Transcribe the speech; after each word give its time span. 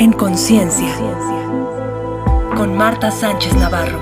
En 0.00 0.12
conciencia. 0.14 0.94
Con 2.56 2.74
Marta 2.74 3.10
Sánchez 3.10 3.54
Navarro. 3.56 3.98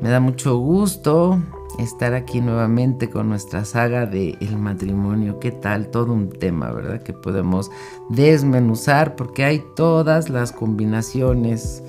Me 0.00 0.08
da 0.08 0.18
mucho 0.18 0.56
gusto 0.56 1.38
estar 1.78 2.14
aquí 2.14 2.40
nuevamente 2.40 3.10
con 3.10 3.28
nuestra 3.28 3.66
saga 3.66 4.06
de 4.06 4.38
el 4.40 4.56
matrimonio. 4.56 5.40
¿Qué 5.40 5.52
tal? 5.52 5.88
Todo 5.88 6.14
un 6.14 6.30
tema, 6.30 6.72
¿verdad? 6.72 7.02
Que 7.02 7.12
podemos 7.12 7.70
desmenuzar 8.08 9.14
porque 9.14 9.44
hay 9.44 9.62
todas 9.76 10.30
las 10.30 10.52
combinaciones 10.52 11.82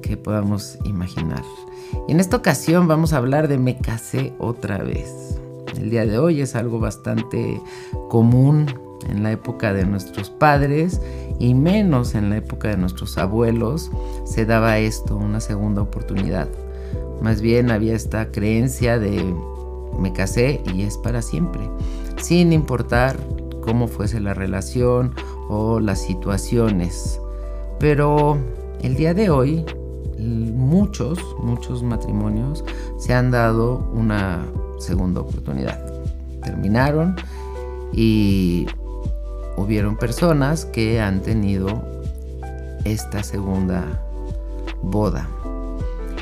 que 0.00 0.16
podamos 0.16 0.78
imaginar. 0.84 1.42
En 2.06 2.20
esta 2.20 2.36
ocasión 2.36 2.86
vamos 2.86 3.12
a 3.12 3.16
hablar 3.16 3.48
de 3.48 3.58
me 3.58 3.76
casé 3.76 4.32
otra 4.38 4.78
vez. 4.78 5.40
El 5.76 5.90
día 5.90 6.06
de 6.06 6.20
hoy 6.20 6.40
es 6.40 6.54
algo 6.54 6.78
bastante 6.78 7.60
común 8.08 8.85
en 9.08 9.22
la 9.22 9.32
época 9.32 9.72
de 9.72 9.84
nuestros 9.84 10.30
padres 10.30 11.00
y 11.38 11.54
menos 11.54 12.14
en 12.14 12.30
la 12.30 12.38
época 12.38 12.68
de 12.68 12.76
nuestros 12.76 13.18
abuelos 13.18 13.90
se 14.24 14.46
daba 14.46 14.78
esto, 14.78 15.16
una 15.16 15.40
segunda 15.40 15.82
oportunidad. 15.82 16.48
Más 17.20 17.40
bien 17.40 17.70
había 17.70 17.94
esta 17.94 18.30
creencia 18.30 18.98
de 18.98 19.34
me 19.98 20.12
casé 20.12 20.60
y 20.74 20.82
es 20.82 20.98
para 20.98 21.22
siempre, 21.22 21.62
sin 22.20 22.52
importar 22.52 23.16
cómo 23.62 23.88
fuese 23.88 24.20
la 24.20 24.34
relación 24.34 25.12
o 25.48 25.80
las 25.80 26.02
situaciones. 26.02 27.20
Pero 27.78 28.38
el 28.82 28.94
día 28.96 29.14
de 29.14 29.30
hoy 29.30 29.64
muchos, 30.18 31.18
muchos 31.40 31.82
matrimonios 31.82 32.64
se 32.98 33.14
han 33.14 33.30
dado 33.30 33.90
una 33.92 34.46
segunda 34.78 35.20
oportunidad. 35.20 35.84
Terminaron 36.42 37.16
y 37.92 38.66
hubieron 39.56 39.96
personas 39.96 40.64
que 40.64 41.00
han 41.00 41.22
tenido 41.22 41.84
esta 42.84 43.22
segunda 43.22 44.02
boda. 44.82 45.28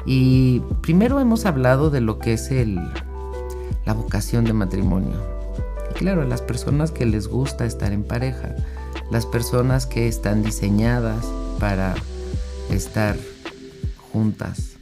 Y 0.06 0.60
primero 0.82 1.20
hemos 1.20 1.46
hablado 1.46 1.90
de 1.90 2.00
lo 2.00 2.18
que 2.18 2.34
es 2.34 2.50
el, 2.50 2.78
la 3.86 3.92
vocación 3.94 4.44
de 4.44 4.52
matrimonio. 4.52 5.16
Y 5.90 5.94
claro, 5.94 6.24
las 6.24 6.42
personas 6.42 6.90
que 6.90 7.06
les 7.06 7.28
gusta 7.28 7.64
estar 7.64 7.92
en 7.92 8.04
pareja, 8.04 8.54
las 9.10 9.26
personas 9.26 9.86
que 9.86 10.08
están 10.08 10.42
diseñadas 10.42 11.24
para 11.58 11.94
estar 12.70 13.16
juntas. 14.12 14.76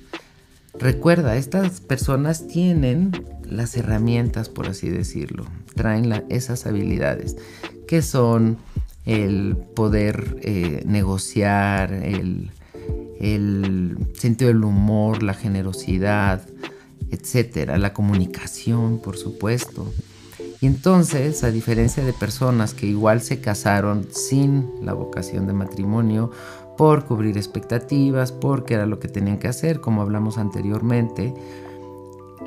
Recuerda, 0.78 1.36
estas 1.36 1.80
personas 1.80 2.46
tienen 2.46 3.12
las 3.44 3.76
herramientas, 3.76 4.48
por 4.48 4.68
así 4.68 4.88
decirlo, 4.88 5.44
traen 5.74 6.24
esas 6.28 6.66
habilidades, 6.66 7.36
que 7.92 8.00
son 8.00 8.56
el 9.04 9.54
poder 9.76 10.38
eh, 10.40 10.82
negociar, 10.86 11.92
el, 11.92 12.50
el 13.20 13.98
sentido 14.14 14.48
del 14.48 14.64
humor, 14.64 15.22
la 15.22 15.34
generosidad, 15.34 16.40
etcétera, 17.10 17.76
la 17.76 17.92
comunicación, 17.92 18.98
por 18.98 19.18
supuesto. 19.18 19.92
Y 20.62 20.68
entonces, 20.68 21.44
a 21.44 21.50
diferencia 21.50 22.02
de 22.02 22.14
personas 22.14 22.72
que 22.72 22.86
igual 22.86 23.20
se 23.20 23.42
casaron 23.42 24.08
sin 24.10 24.70
la 24.80 24.94
vocación 24.94 25.46
de 25.46 25.52
matrimonio, 25.52 26.30
por 26.78 27.04
cubrir 27.04 27.36
expectativas, 27.36 28.32
porque 28.32 28.72
era 28.72 28.86
lo 28.86 29.00
que 29.00 29.08
tenían 29.08 29.36
que 29.36 29.48
hacer, 29.48 29.82
como 29.82 30.00
hablamos 30.00 30.38
anteriormente, 30.38 31.34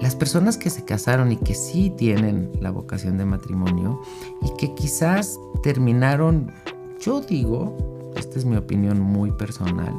las 0.01 0.15
personas 0.15 0.57
que 0.57 0.69
se 0.69 0.83
casaron 0.85 1.31
y 1.31 1.37
que 1.37 1.53
sí 1.53 1.91
tienen 1.95 2.51
la 2.59 2.71
vocación 2.71 3.17
de 3.17 3.25
matrimonio 3.25 4.01
y 4.41 4.55
que 4.57 4.73
quizás 4.75 5.39
terminaron, 5.63 6.51
yo 6.99 7.21
digo, 7.21 8.11
esta 8.15 8.37
es 8.39 8.45
mi 8.45 8.55
opinión 8.55 8.99
muy 8.99 9.31
personal 9.31 9.93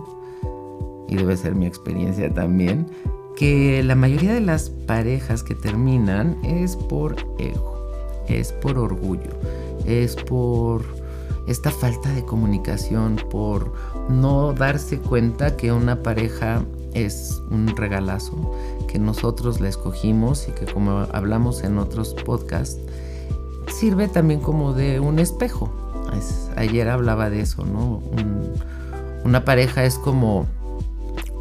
y 1.09 1.17
debe 1.17 1.37
ser 1.37 1.55
mi 1.55 1.67
experiencia 1.67 2.33
también, 2.33 2.87
que 3.37 3.83
la 3.83 3.95
mayoría 3.95 4.35
de 4.35 4.41
las 4.41 4.71
parejas 4.71 5.43
que 5.43 5.55
terminan 5.55 6.37
es 6.45 6.77
por 6.77 7.17
ego, 7.39 7.75
es 8.29 8.53
por 8.53 8.79
orgullo, 8.79 9.31
es 9.87 10.17
por 10.17 10.83
esta 11.47 11.71
falta 11.71 12.11
de 12.11 12.25
comunicación, 12.25 13.17
por 13.31 13.73
no 14.09 14.53
darse 14.53 14.99
cuenta 14.99 15.57
que 15.57 15.71
una 15.71 16.03
pareja 16.03 16.65
es 16.95 17.41
un 17.51 17.69
regalazo, 17.77 18.55
nosotros 18.99 19.61
la 19.61 19.69
escogimos 19.69 20.49
y 20.49 20.53
que 20.53 20.67
como 20.67 21.07
hablamos 21.13 21.65
en 21.65 21.79
otros 21.79 22.15
podcasts, 22.15 22.79
sirve 23.73 24.09
también 24.09 24.41
como 24.41 24.73
de 24.73 25.01
un 25.01 25.19
espejo. 25.19 25.71
ayer 26.57 26.89
hablaba 26.89 27.31
de 27.31 27.41
eso, 27.41 27.65
¿no? 27.65 28.03
una 29.25 29.45
pareja 29.45 29.85
es 29.85 29.99
como 29.99 30.47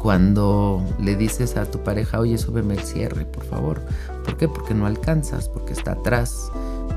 cuando 0.00 0.84
le 1.00 1.16
dices 1.16 1.56
a 1.56 1.70
tu 1.70 1.80
pareja, 1.82 2.20
oye, 2.20 2.36
súbeme 2.36 2.74
el 2.74 2.80
cierre, 2.80 3.24
por 3.24 3.44
favor. 3.44 3.80
¿Por 4.24 4.36
qué? 4.36 4.48
Porque 4.48 4.74
no 4.74 4.86
alcanzas, 4.86 5.48
porque 5.48 5.72
está 5.72 5.92
atrás 5.92 6.50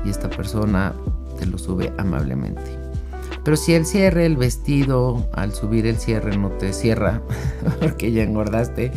y 0.04 0.10
esta 0.10 0.28
persona 0.28 0.94
te 1.38 1.46
lo 1.46 1.58
sube 1.58 1.92
amablemente. 1.96 2.78
Pero 3.44 3.56
si 3.56 3.74
el 3.74 3.86
cierre, 3.86 4.26
el 4.26 4.36
vestido, 4.36 5.26
al 5.32 5.52
subir 5.52 5.86
el 5.86 5.96
cierre 5.96 6.36
no 6.36 6.50
te 6.50 6.72
cierra 6.72 7.22
porque 7.80 8.12
ya 8.12 8.22
engordaste, 8.22 8.92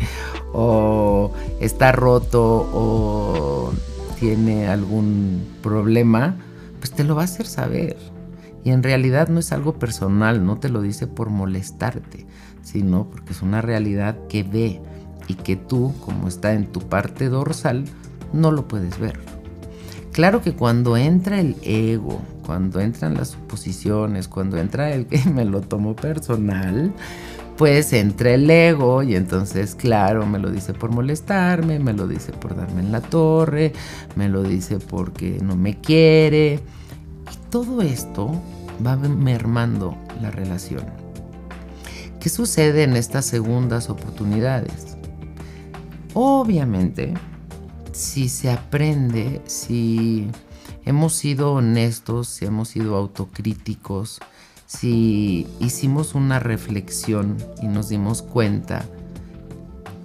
o 0.53 1.31
está 1.59 1.91
roto, 1.91 2.69
o 2.73 3.73
tiene 4.19 4.67
algún 4.67 5.45
problema, 5.61 6.35
pues 6.79 6.91
te 6.91 7.03
lo 7.03 7.15
va 7.15 7.23
a 7.23 7.25
hacer 7.25 7.45
saber. 7.45 7.97
Y 8.63 8.69
en 8.69 8.83
realidad 8.83 9.27
no 9.27 9.39
es 9.39 9.51
algo 9.51 9.73
personal, 9.73 10.45
no 10.45 10.57
te 10.57 10.69
lo 10.69 10.81
dice 10.81 11.07
por 11.07 11.29
molestarte, 11.29 12.25
sino 12.61 13.09
porque 13.09 13.33
es 13.33 13.41
una 13.41 13.61
realidad 13.61 14.17
que 14.29 14.43
ve 14.43 14.81
y 15.27 15.33
que 15.35 15.55
tú, 15.55 15.93
como 16.05 16.27
está 16.27 16.53
en 16.53 16.67
tu 16.67 16.79
parte 16.81 17.27
dorsal, 17.27 17.85
no 18.31 18.51
lo 18.51 18.67
puedes 18.67 18.97
ver. 18.99 19.19
Claro 20.13 20.41
que 20.41 20.53
cuando 20.53 20.95
entra 20.95 21.39
el 21.39 21.55
ego, 21.63 22.21
cuando 22.45 22.79
entran 22.79 23.15
las 23.15 23.29
suposiciones, 23.29 24.27
cuando 24.27 24.57
entra 24.57 24.93
el 24.93 25.07
que 25.07 25.23
me 25.29 25.43
lo 25.43 25.61
tomo 25.61 25.95
personal, 25.95 26.93
pues 27.57 27.93
entra 27.93 28.31
el 28.33 28.49
ego 28.49 29.03
y 29.03 29.15
entonces, 29.15 29.75
claro, 29.75 30.25
me 30.25 30.39
lo 30.39 30.49
dice 30.49 30.73
por 30.73 30.91
molestarme, 30.91 31.79
me 31.79 31.93
lo 31.93 32.07
dice 32.07 32.31
por 32.31 32.55
darme 32.55 32.81
en 32.81 32.91
la 32.91 33.01
torre, 33.01 33.73
me 34.15 34.29
lo 34.29 34.43
dice 34.43 34.79
porque 34.79 35.39
no 35.41 35.55
me 35.55 35.79
quiere. 35.79 36.59
Y 37.31 37.49
todo 37.49 37.81
esto 37.81 38.41
va 38.85 38.95
mermando 38.95 39.95
la 40.21 40.31
relación. 40.31 40.83
¿Qué 42.19 42.29
sucede 42.29 42.83
en 42.83 42.95
estas 42.95 43.25
segundas 43.25 43.89
oportunidades? 43.89 44.97
Obviamente, 46.13 47.13
si 47.91 48.29
se 48.29 48.49
aprende, 48.49 49.41
si 49.45 50.29
hemos 50.85 51.13
sido 51.13 51.53
honestos, 51.53 52.27
si 52.27 52.45
hemos 52.45 52.69
sido 52.69 52.95
autocríticos, 52.95 54.19
si 54.79 55.47
hicimos 55.59 56.15
una 56.15 56.39
reflexión 56.39 57.37
y 57.61 57.67
nos 57.67 57.89
dimos 57.89 58.21
cuenta 58.21 58.85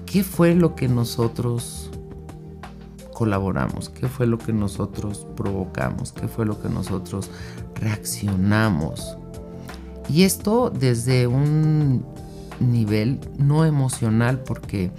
qué 0.06 0.22
fue 0.22 0.54
lo 0.54 0.74
que 0.74 0.88
nosotros 0.88 1.90
colaboramos, 3.14 3.88
qué 3.88 4.08
fue 4.08 4.26
lo 4.26 4.38
que 4.38 4.52
nosotros 4.52 5.26
provocamos, 5.36 6.12
qué 6.12 6.28
fue 6.28 6.44
lo 6.44 6.60
que 6.60 6.68
nosotros 6.68 7.30
reaccionamos. 7.74 9.16
Y 10.08 10.22
esto 10.22 10.70
desde 10.70 11.26
un 11.26 12.04
nivel 12.60 13.20
no 13.38 13.64
emocional 13.64 14.40
porque 14.40 14.90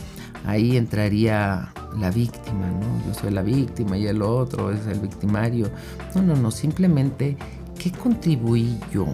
ahí 0.46 0.78
entraría 0.78 1.74
la 1.98 2.12
víctima, 2.12 2.68
¿no? 2.68 3.08
Yo 3.08 3.14
soy 3.14 3.32
la 3.32 3.42
víctima 3.44 3.98
y 3.98 4.08
el 4.08 4.22
otro 4.22 4.72
es 4.72 4.86
el 4.88 5.00
victimario. 5.00 5.70
No, 6.16 6.22
no, 6.22 6.36
no, 6.36 6.52
simplemente, 6.52 7.38
¿qué 7.78 7.92
contribuí 7.92 8.78
yo? 8.92 9.08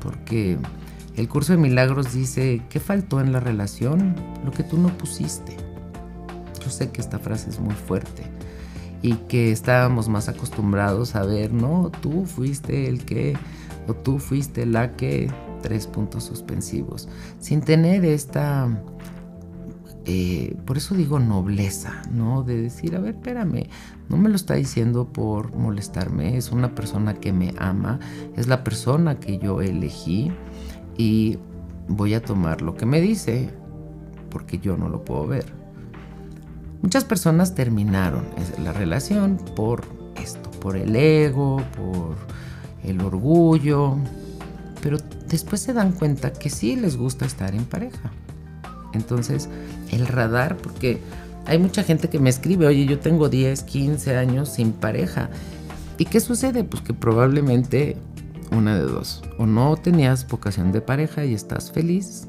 Porque 0.00 0.58
el 1.16 1.28
curso 1.28 1.52
de 1.52 1.58
milagros 1.58 2.12
dice, 2.12 2.62
¿qué 2.68 2.80
faltó 2.80 3.20
en 3.20 3.32
la 3.32 3.40
relación? 3.40 4.16
Lo 4.44 4.50
que 4.50 4.62
tú 4.62 4.78
no 4.78 4.88
pusiste. 4.96 5.56
Yo 6.62 6.70
sé 6.70 6.90
que 6.90 7.00
esta 7.00 7.18
frase 7.18 7.50
es 7.50 7.60
muy 7.60 7.74
fuerte 7.74 8.22
y 9.02 9.14
que 9.14 9.50
estábamos 9.50 10.08
más 10.08 10.28
acostumbrados 10.28 11.16
a 11.16 11.24
ver, 11.24 11.52
no, 11.52 11.90
tú 12.02 12.26
fuiste 12.26 12.88
el 12.88 13.04
que, 13.04 13.36
o 13.88 13.94
tú 13.94 14.18
fuiste 14.18 14.66
la 14.66 14.92
que, 14.92 15.30
tres 15.62 15.86
puntos 15.86 16.24
suspensivos, 16.24 17.08
sin 17.38 17.60
tener 17.60 18.04
esta 18.04 18.68
eh, 20.12 20.56
por 20.66 20.76
eso 20.76 20.96
digo 20.96 21.20
nobleza, 21.20 22.02
¿no? 22.10 22.42
De 22.42 22.60
decir, 22.60 22.96
a 22.96 22.98
ver, 22.98 23.14
espérame, 23.14 23.68
no 24.08 24.16
me 24.16 24.28
lo 24.28 24.34
está 24.34 24.54
diciendo 24.54 25.06
por 25.06 25.54
molestarme, 25.54 26.36
es 26.36 26.50
una 26.50 26.74
persona 26.74 27.14
que 27.14 27.32
me 27.32 27.54
ama, 27.58 28.00
es 28.36 28.48
la 28.48 28.64
persona 28.64 29.20
que 29.20 29.38
yo 29.38 29.60
elegí 29.60 30.32
y 30.98 31.38
voy 31.86 32.14
a 32.14 32.22
tomar 32.22 32.60
lo 32.60 32.74
que 32.74 32.86
me 32.86 33.00
dice, 33.00 33.50
porque 34.30 34.58
yo 34.58 34.76
no 34.76 34.88
lo 34.88 35.04
puedo 35.04 35.28
ver. 35.28 35.46
Muchas 36.82 37.04
personas 37.04 37.54
terminaron 37.54 38.24
la 38.64 38.72
relación 38.72 39.38
por 39.54 39.84
esto, 40.20 40.50
por 40.50 40.76
el 40.76 40.96
ego, 40.96 41.62
por 41.76 42.16
el 42.82 43.00
orgullo, 43.00 43.96
pero 44.82 44.98
después 45.28 45.60
se 45.60 45.72
dan 45.72 45.92
cuenta 45.92 46.32
que 46.32 46.50
sí 46.50 46.74
les 46.74 46.96
gusta 46.96 47.26
estar 47.26 47.54
en 47.54 47.64
pareja. 47.64 48.10
Entonces, 48.92 49.48
el 49.92 50.06
radar, 50.06 50.56
porque 50.56 50.98
hay 51.46 51.58
mucha 51.58 51.82
gente 51.82 52.08
que 52.08 52.18
me 52.18 52.30
escribe, 52.30 52.66
oye, 52.66 52.86
yo 52.86 52.98
tengo 52.98 53.28
10, 53.28 53.62
15 53.62 54.16
años 54.16 54.50
sin 54.50 54.72
pareja. 54.72 55.30
¿Y 55.98 56.04
qué 56.04 56.20
sucede? 56.20 56.64
Pues 56.64 56.82
que 56.82 56.94
probablemente 56.94 57.96
una 58.52 58.76
de 58.76 58.82
dos. 58.82 59.22
O 59.38 59.46
no 59.46 59.76
tenías 59.76 60.26
vocación 60.28 60.72
de 60.72 60.80
pareja 60.80 61.24
y 61.24 61.34
estás 61.34 61.72
feliz 61.72 62.26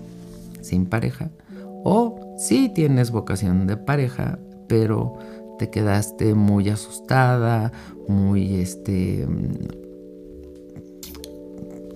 sin 0.62 0.86
pareja. 0.86 1.30
O 1.84 2.36
sí 2.38 2.72
tienes 2.74 3.12
vocación 3.12 3.68
de 3.68 3.78
pareja, 3.78 4.40
pero 4.68 5.18
te 5.58 5.70
quedaste 5.70 6.34
muy 6.34 6.70
asustada, 6.70 7.72
muy 8.08 8.56
este 8.56 9.28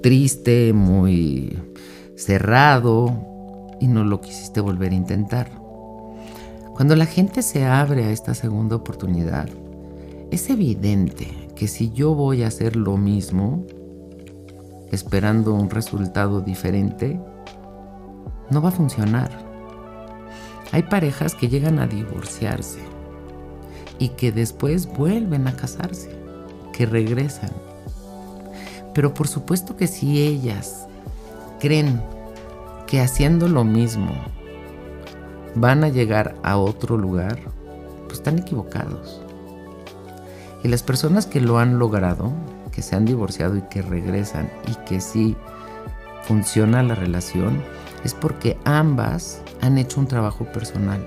triste, 0.02 0.74
muy 0.74 1.58
cerrado 2.16 3.35
y 3.80 3.88
no 3.88 4.04
lo 4.04 4.22
quisiste 4.22 4.62
volver 4.62 4.92
a 4.92 4.96
intentar. 4.96 5.50
Cuando 6.74 6.96
la 6.96 7.06
gente 7.06 7.42
se 7.42 7.66
abre 7.66 8.06
a 8.06 8.12
esta 8.12 8.34
segunda 8.34 8.76
oportunidad, 8.76 9.50
es 10.32 10.50
evidente 10.50 11.50
que 11.56 11.68
si 11.68 11.92
yo 11.92 12.14
voy 12.14 12.44
a 12.44 12.48
hacer 12.48 12.76
lo 12.76 12.98
mismo, 12.98 13.66
esperando 14.92 15.54
un 15.54 15.70
resultado 15.70 16.42
diferente, 16.42 17.20
no 18.50 18.62
va 18.62 18.70
a 18.70 18.74
funcionar. 18.74 19.32
Hay 20.72 20.84
parejas 20.84 21.36
que 21.36 21.48
llegan 21.48 21.80
a 21.80 21.88
divorciarse 21.88 22.80
y 24.00 24.10
que 24.10 24.32
después 24.32 24.88
vuelven 24.88 25.48
a 25.48 25.56
casarse, 25.56 26.10
que 26.74 26.86
regresan 26.86 27.52
pero 28.96 29.14
por 29.14 29.28
supuesto 29.28 29.76
que 29.76 29.88
si 29.88 30.24
ellas 30.24 30.88
creen 31.60 32.02
que 32.88 33.02
haciendo 33.02 33.48
lo 33.48 33.64
mismo 33.64 34.12
van 35.56 35.84
a 35.84 35.90
llegar 35.90 36.36
a 36.44 36.58
otro 36.58 36.98
lugar, 36.98 37.40
pues 38.06 38.20
están 38.20 38.40
equivocados. 38.40 39.22
Y 40.64 40.68
las 40.68 40.84
personas 40.84 41.26
que 41.26 41.42
lo 41.42 41.60
han 41.60 41.80
logrado, 41.80 42.32
que 42.72 42.82
se 42.82 42.96
han 42.96 43.06
divorciado 43.06 43.56
y 43.56 43.62
que 43.64 43.82
regresan 43.82 44.50
y 44.68 44.76
que 44.86 45.00
sí 45.00 45.36
funciona 46.24 46.84
la 46.84 46.96
relación, 46.96 47.62
es 48.04 48.14
porque 48.14 48.58
ambas 48.66 49.42
han 49.62 49.78
hecho 49.78 50.00
un 50.00 50.08
trabajo 50.08 50.46
personal 50.46 51.04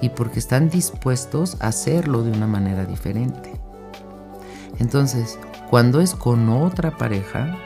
y 0.00 0.08
porque 0.08 0.38
están 0.38 0.68
dispuestos 0.68 1.56
a 1.60 1.68
hacerlo 1.68 2.22
de 2.22 2.32
una 2.32 2.46
manera 2.46 2.84
diferente. 2.84 3.52
Entonces, 4.78 5.38
cuando 5.70 6.00
es 6.00 6.14
con 6.14 6.48
otra 6.48 6.96
pareja, 6.96 7.56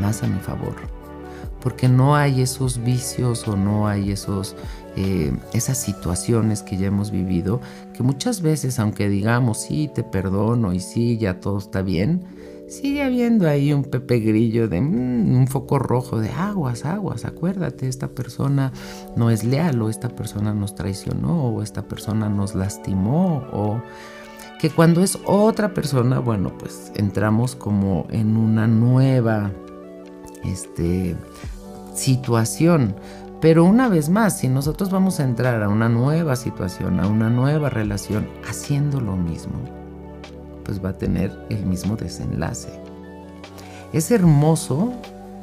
más 0.00 0.22
a 0.22 0.26
mi 0.26 0.38
favor. 0.40 1.01
Porque 1.62 1.88
no 1.88 2.16
hay 2.16 2.42
esos 2.42 2.82
vicios 2.82 3.46
o 3.46 3.56
no 3.56 3.86
hay 3.86 4.10
esos, 4.10 4.56
eh, 4.96 5.32
esas 5.52 5.78
situaciones 5.78 6.62
que 6.62 6.76
ya 6.76 6.88
hemos 6.88 7.10
vivido, 7.10 7.60
que 7.94 8.02
muchas 8.02 8.42
veces, 8.42 8.78
aunque 8.78 9.08
digamos, 9.08 9.62
sí, 9.62 9.90
te 9.94 10.02
perdono 10.02 10.72
y 10.72 10.80
sí, 10.80 11.18
ya 11.18 11.40
todo 11.40 11.58
está 11.58 11.82
bien, 11.82 12.24
sigue 12.72 13.02
habiendo 13.02 13.48
ahí 13.48 13.72
un 13.72 13.84
pepe 13.84 14.18
grillo 14.20 14.66
de 14.66 14.80
mm, 14.80 15.36
un 15.36 15.46
foco 15.46 15.78
rojo 15.78 16.18
de 16.18 16.30
aguas, 16.30 16.84
aguas, 16.84 17.24
acuérdate, 17.24 17.86
esta 17.86 18.08
persona 18.08 18.72
no 19.14 19.30
es 19.30 19.44
leal 19.44 19.80
o 19.82 19.90
esta 19.90 20.08
persona 20.08 20.54
nos 20.54 20.74
traicionó 20.74 21.44
o 21.48 21.62
esta 21.62 21.82
persona 21.82 22.28
nos 22.28 22.54
lastimó 22.54 23.44
o 23.52 23.82
que 24.58 24.70
cuando 24.70 25.02
es 25.02 25.18
otra 25.26 25.74
persona, 25.74 26.18
bueno, 26.20 26.56
pues 26.56 26.92
entramos 26.94 27.56
como 27.56 28.06
en 28.10 28.36
una 28.36 28.66
nueva 28.66 29.50
este, 30.44 31.16
situación. 31.94 32.94
Pero 33.40 33.64
una 33.64 33.88
vez 33.88 34.08
más, 34.08 34.38
si 34.38 34.48
nosotros 34.48 34.90
vamos 34.90 35.18
a 35.18 35.24
entrar 35.24 35.62
a 35.62 35.68
una 35.68 35.88
nueva 35.88 36.36
situación, 36.36 37.00
a 37.00 37.08
una 37.08 37.28
nueva 37.28 37.70
relación, 37.70 38.28
haciendo 38.48 39.00
lo 39.00 39.16
mismo, 39.16 39.54
pues 40.64 40.84
va 40.84 40.90
a 40.90 40.98
tener 40.98 41.36
el 41.50 41.66
mismo 41.66 41.96
desenlace. 41.96 42.70
Es 43.92 44.10
hermoso 44.10 44.92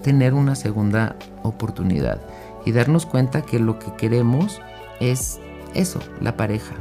tener 0.01 0.33
una 0.33 0.55
segunda 0.55 1.17
oportunidad 1.43 2.21
y 2.65 2.71
darnos 2.71 3.05
cuenta 3.05 3.41
que 3.41 3.59
lo 3.59 3.79
que 3.79 3.93
queremos 3.95 4.61
es 4.99 5.39
eso, 5.73 5.99
la 6.21 6.37
pareja, 6.37 6.75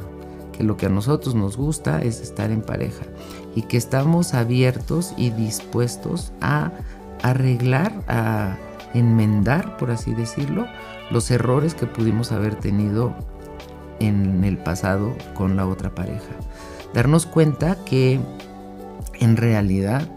que 0.53 0.63
lo 0.63 0.77
que 0.77 0.87
a 0.87 0.91
nosotros 0.91 1.35
nos 1.35 1.57
gusta 1.57 2.01
es 2.01 2.21
estar 2.21 2.51
en 2.51 2.63
pareja 2.63 3.05
y 3.55 3.63
que 3.63 3.77
estamos 3.77 4.35
abiertos 4.35 5.15
y 5.17 5.31
dispuestos 5.31 6.33
a 6.41 6.71
arreglar, 7.23 7.93
a 8.07 8.57
enmendar, 8.95 9.77
por 9.77 9.91
así 9.91 10.15
decirlo, 10.15 10.67
los 11.11 11.31
errores 11.31 11.75
que 11.75 11.87
pudimos 11.87 12.33
haber 12.33 12.55
tenido 12.55 13.15
en 14.01 14.45
el 14.45 14.59
pasado 14.59 15.15
con 15.35 15.57
la 15.57 15.67
otra 15.67 15.95
pareja. 15.95 16.35
Darnos 16.95 17.27
cuenta 17.27 17.77
que 17.85 18.21
en 19.21 19.37
realidad 19.37 20.09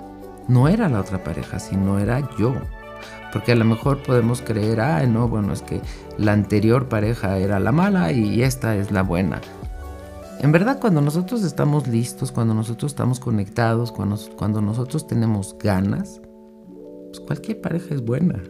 no 0.47 0.67
era 0.67 0.89
la 0.89 0.99
otra 0.99 1.23
pareja, 1.23 1.59
sino 1.59 1.99
era 1.99 2.27
yo. 2.37 2.53
Porque 3.31 3.53
a 3.53 3.55
lo 3.55 3.65
mejor 3.65 4.03
podemos 4.03 4.41
creer, 4.41 4.81
ah, 4.81 5.05
no, 5.07 5.27
bueno, 5.27 5.53
es 5.53 5.61
que 5.61 5.81
la 6.17 6.33
anterior 6.33 6.89
pareja 6.89 7.37
era 7.37 7.59
la 7.59 7.71
mala 7.71 8.11
y 8.11 8.43
esta 8.43 8.75
es 8.75 8.91
la 8.91 9.03
buena. 9.03 9.39
En 10.39 10.51
verdad, 10.51 10.79
cuando 10.79 11.01
nosotros 11.01 11.43
estamos 11.43 11.87
listos, 11.87 12.31
cuando 12.31 12.53
nosotros 12.53 12.91
estamos 12.91 13.19
conectados, 13.19 13.91
cuando, 13.91 14.17
cuando 14.35 14.59
nosotros 14.59 15.07
tenemos 15.07 15.55
ganas, 15.59 16.19
pues 17.07 17.19
cualquier 17.21 17.61
pareja 17.61 17.93
es 17.93 18.03
buena. 18.03 18.41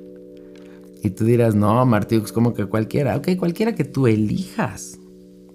Y 1.03 1.12
tú 1.12 1.25
dirás, 1.25 1.56
no, 1.56 1.86
Martí, 1.86 2.19
como 2.33 2.53
que 2.53 2.65
cualquiera. 2.65 3.18
Ok, 3.18 3.30
cualquiera 3.38 3.74
que 3.74 3.83
tú 3.83 4.07
elijas. 4.07 5.00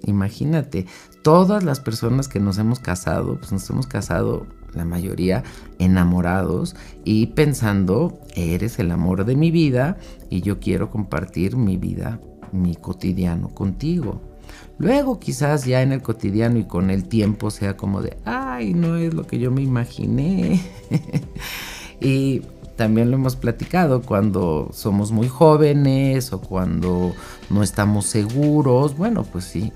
Imagínate, 0.05 0.87
todas 1.23 1.65
las 1.65 1.81
personas 1.81 2.29
que 2.29 2.41
nos 2.41 2.59
hemos 2.59 2.79
casado, 2.79 3.39
pues 3.39 3.53
nos 3.53 3.69
hemos 3.71 3.87
casado 3.87 4.47
la 4.75 4.85
mayoría 4.85 5.43
enamorados 5.79 6.77
y 7.05 7.29
pensando, 7.29 8.21
eres 8.35 8.79
el 8.79 8.91
amor 8.91 9.25
de 9.25 9.37
mi 9.37 9.51
vida 9.51 9.97
y 10.31 10.43
yo 10.43 10.61
quiero 10.61 10.91
compartir 10.91 11.57
mi 11.57 11.77
vida, 11.77 12.21
mi 12.53 12.77
cotidiano 12.77 13.49
contigo. 13.49 14.21
Luego 14.79 15.19
quizás 15.19 15.65
ya 15.65 15.83
en 15.83 15.93
el 15.93 16.03
cotidiano 16.03 16.59
y 16.59 16.65
con 16.65 16.91
el 16.91 17.09
tiempo 17.09 17.51
sea 17.51 17.77
como 17.77 18.03
de, 18.03 18.19
ay, 18.25 18.75
no 18.75 18.97
es 18.97 19.15
lo 19.15 19.27
que 19.27 19.39
yo 19.39 19.51
me 19.51 19.63
imaginé. 19.63 20.61
y 22.01 22.43
también 22.77 23.11
lo 23.11 23.17
hemos 23.17 23.37
platicado 23.37 24.03
cuando 24.03 24.69
somos 24.73 25.11
muy 25.11 25.29
jóvenes 25.29 26.33
o 26.33 26.41
cuando 26.41 27.15
no 27.51 27.63
estamos 27.63 28.07
seguros. 28.07 28.97
Bueno, 28.97 29.25
pues 29.25 29.45
sí, 29.45 29.73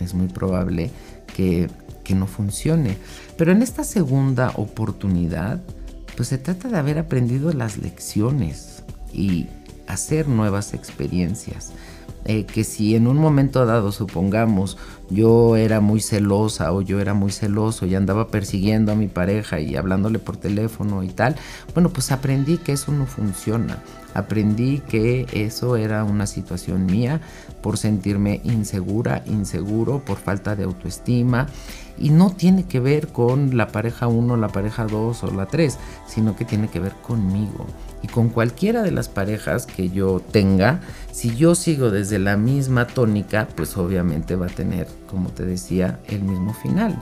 es 0.00 0.12
muy 0.14 0.26
probable 0.26 0.90
que, 1.34 1.70
que 2.02 2.14
no 2.14 2.26
funcione. 2.26 2.98
Pero 3.36 3.52
en 3.52 3.62
esta 3.62 3.84
segunda 3.84 4.52
oportunidad, 4.56 5.62
pues 6.16 6.28
se 6.28 6.38
trata 6.38 6.68
de 6.68 6.78
haber 6.78 6.98
aprendido 6.98 7.52
las 7.52 7.78
lecciones 7.78 8.82
y 9.12 9.46
hacer 9.86 10.28
nuevas 10.28 10.74
experiencias. 10.74 11.72
Eh, 12.24 12.44
que 12.44 12.62
si 12.62 12.94
en 12.94 13.08
un 13.08 13.16
momento 13.16 13.66
dado, 13.66 13.90
supongamos, 13.90 14.78
yo 15.12 15.56
era 15.56 15.80
muy 15.80 16.00
celosa 16.00 16.72
o 16.72 16.80
yo 16.80 17.00
era 17.00 17.14
muy 17.14 17.30
celoso 17.30 17.86
y 17.86 17.94
andaba 17.94 18.28
persiguiendo 18.28 18.92
a 18.92 18.94
mi 18.94 19.08
pareja 19.08 19.60
y 19.60 19.76
hablándole 19.76 20.18
por 20.18 20.36
teléfono 20.36 21.02
y 21.02 21.08
tal, 21.08 21.36
bueno, 21.74 21.90
pues 21.90 22.12
aprendí 22.12 22.58
que 22.58 22.72
eso 22.72 22.92
no 22.92 23.06
funciona. 23.06 23.82
Aprendí 24.14 24.80
que 24.80 25.26
eso 25.32 25.76
era 25.76 26.04
una 26.04 26.26
situación 26.26 26.86
mía 26.86 27.20
por 27.62 27.78
sentirme 27.78 28.40
insegura, 28.44 29.22
inseguro, 29.26 30.04
por 30.04 30.18
falta 30.18 30.54
de 30.54 30.64
autoestima. 30.64 31.46
Y 31.98 32.10
no 32.10 32.30
tiene 32.30 32.64
que 32.64 32.80
ver 32.80 33.08
con 33.08 33.56
la 33.56 33.68
pareja 33.68 34.08
1, 34.08 34.36
la 34.36 34.48
pareja 34.48 34.86
2 34.86 35.24
o 35.24 35.30
la 35.30 35.46
3, 35.46 35.78
sino 36.06 36.36
que 36.36 36.44
tiene 36.44 36.68
que 36.68 36.80
ver 36.80 36.92
conmigo 37.02 37.66
y 38.02 38.08
con 38.08 38.28
cualquiera 38.28 38.82
de 38.82 38.90
las 38.90 39.08
parejas 39.08 39.66
que 39.66 39.88
yo 39.88 40.20
tenga, 40.20 40.80
si 41.12 41.34
yo 41.34 41.54
sigo 41.54 41.90
desde 41.90 42.18
la 42.18 42.36
misma 42.36 42.86
tónica, 42.86 43.48
pues 43.56 43.76
obviamente 43.76 44.36
va 44.36 44.46
a 44.46 44.50
tener, 44.50 44.88
como 45.12 45.28
te 45.28 45.44
decía, 45.44 46.00
el 46.08 46.22
mismo 46.22 46.52
final. 46.52 47.00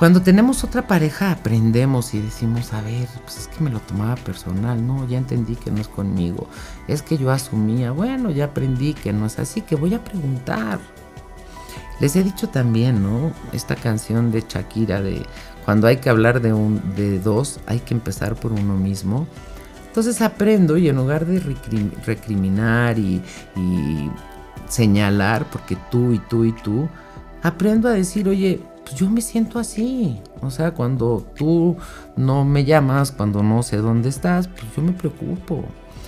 Cuando 0.00 0.22
tenemos 0.22 0.64
otra 0.64 0.86
pareja 0.86 1.30
aprendemos 1.30 2.14
y 2.14 2.20
decimos, 2.20 2.72
a 2.72 2.80
ver, 2.80 3.06
pues 3.22 3.36
es 3.36 3.48
que 3.48 3.62
me 3.62 3.68
lo 3.68 3.80
tomaba 3.80 4.16
personal, 4.16 4.84
no, 4.84 5.06
ya 5.06 5.18
entendí 5.18 5.56
que 5.56 5.70
no 5.70 5.80
es 5.80 5.88
conmigo, 5.88 6.48
es 6.88 7.02
que 7.02 7.18
yo 7.18 7.30
asumía, 7.30 7.92
bueno, 7.92 8.30
ya 8.30 8.46
aprendí 8.46 8.94
que 8.94 9.12
no 9.12 9.26
es 9.26 9.38
así, 9.38 9.60
que 9.60 9.76
voy 9.76 9.92
a 9.92 10.02
preguntar. 10.02 10.80
Les 12.00 12.16
he 12.16 12.24
dicho 12.24 12.48
también, 12.48 13.02
¿no? 13.02 13.30
Esta 13.52 13.76
canción 13.76 14.32
de 14.32 14.42
Shakira 14.48 15.02
de 15.02 15.22
cuando 15.66 15.86
hay 15.86 15.98
que 15.98 16.08
hablar 16.08 16.40
de 16.40 16.54
un 16.54 16.80
de 16.96 17.20
dos, 17.20 17.60
hay 17.66 17.80
que 17.80 17.92
empezar 17.92 18.34
por 18.36 18.52
uno 18.52 18.76
mismo. 18.76 19.26
Entonces 19.86 20.22
aprendo 20.22 20.76
y 20.76 20.88
en 20.88 20.96
lugar 20.96 21.26
de 21.26 21.40
recriminar 22.06 22.98
y, 22.98 23.20
señalar, 24.70 25.46
porque 25.50 25.76
tú 25.90 26.12
y 26.12 26.18
tú 26.18 26.44
y 26.44 26.52
tú, 26.52 26.88
aprendo 27.42 27.88
a 27.88 27.92
decir, 27.92 28.28
oye, 28.28 28.60
pues 28.84 28.94
yo 28.94 29.10
me 29.10 29.20
siento 29.20 29.58
así. 29.58 30.18
O 30.40 30.50
sea, 30.50 30.72
cuando 30.72 31.26
tú 31.36 31.76
no 32.16 32.44
me 32.44 32.64
llamas, 32.64 33.12
cuando 33.12 33.42
no 33.42 33.62
sé 33.62 33.78
dónde 33.78 34.08
estás, 34.08 34.48
pues 34.48 34.64
yo 34.74 34.82
me 34.82 34.92
preocupo. 34.92 35.64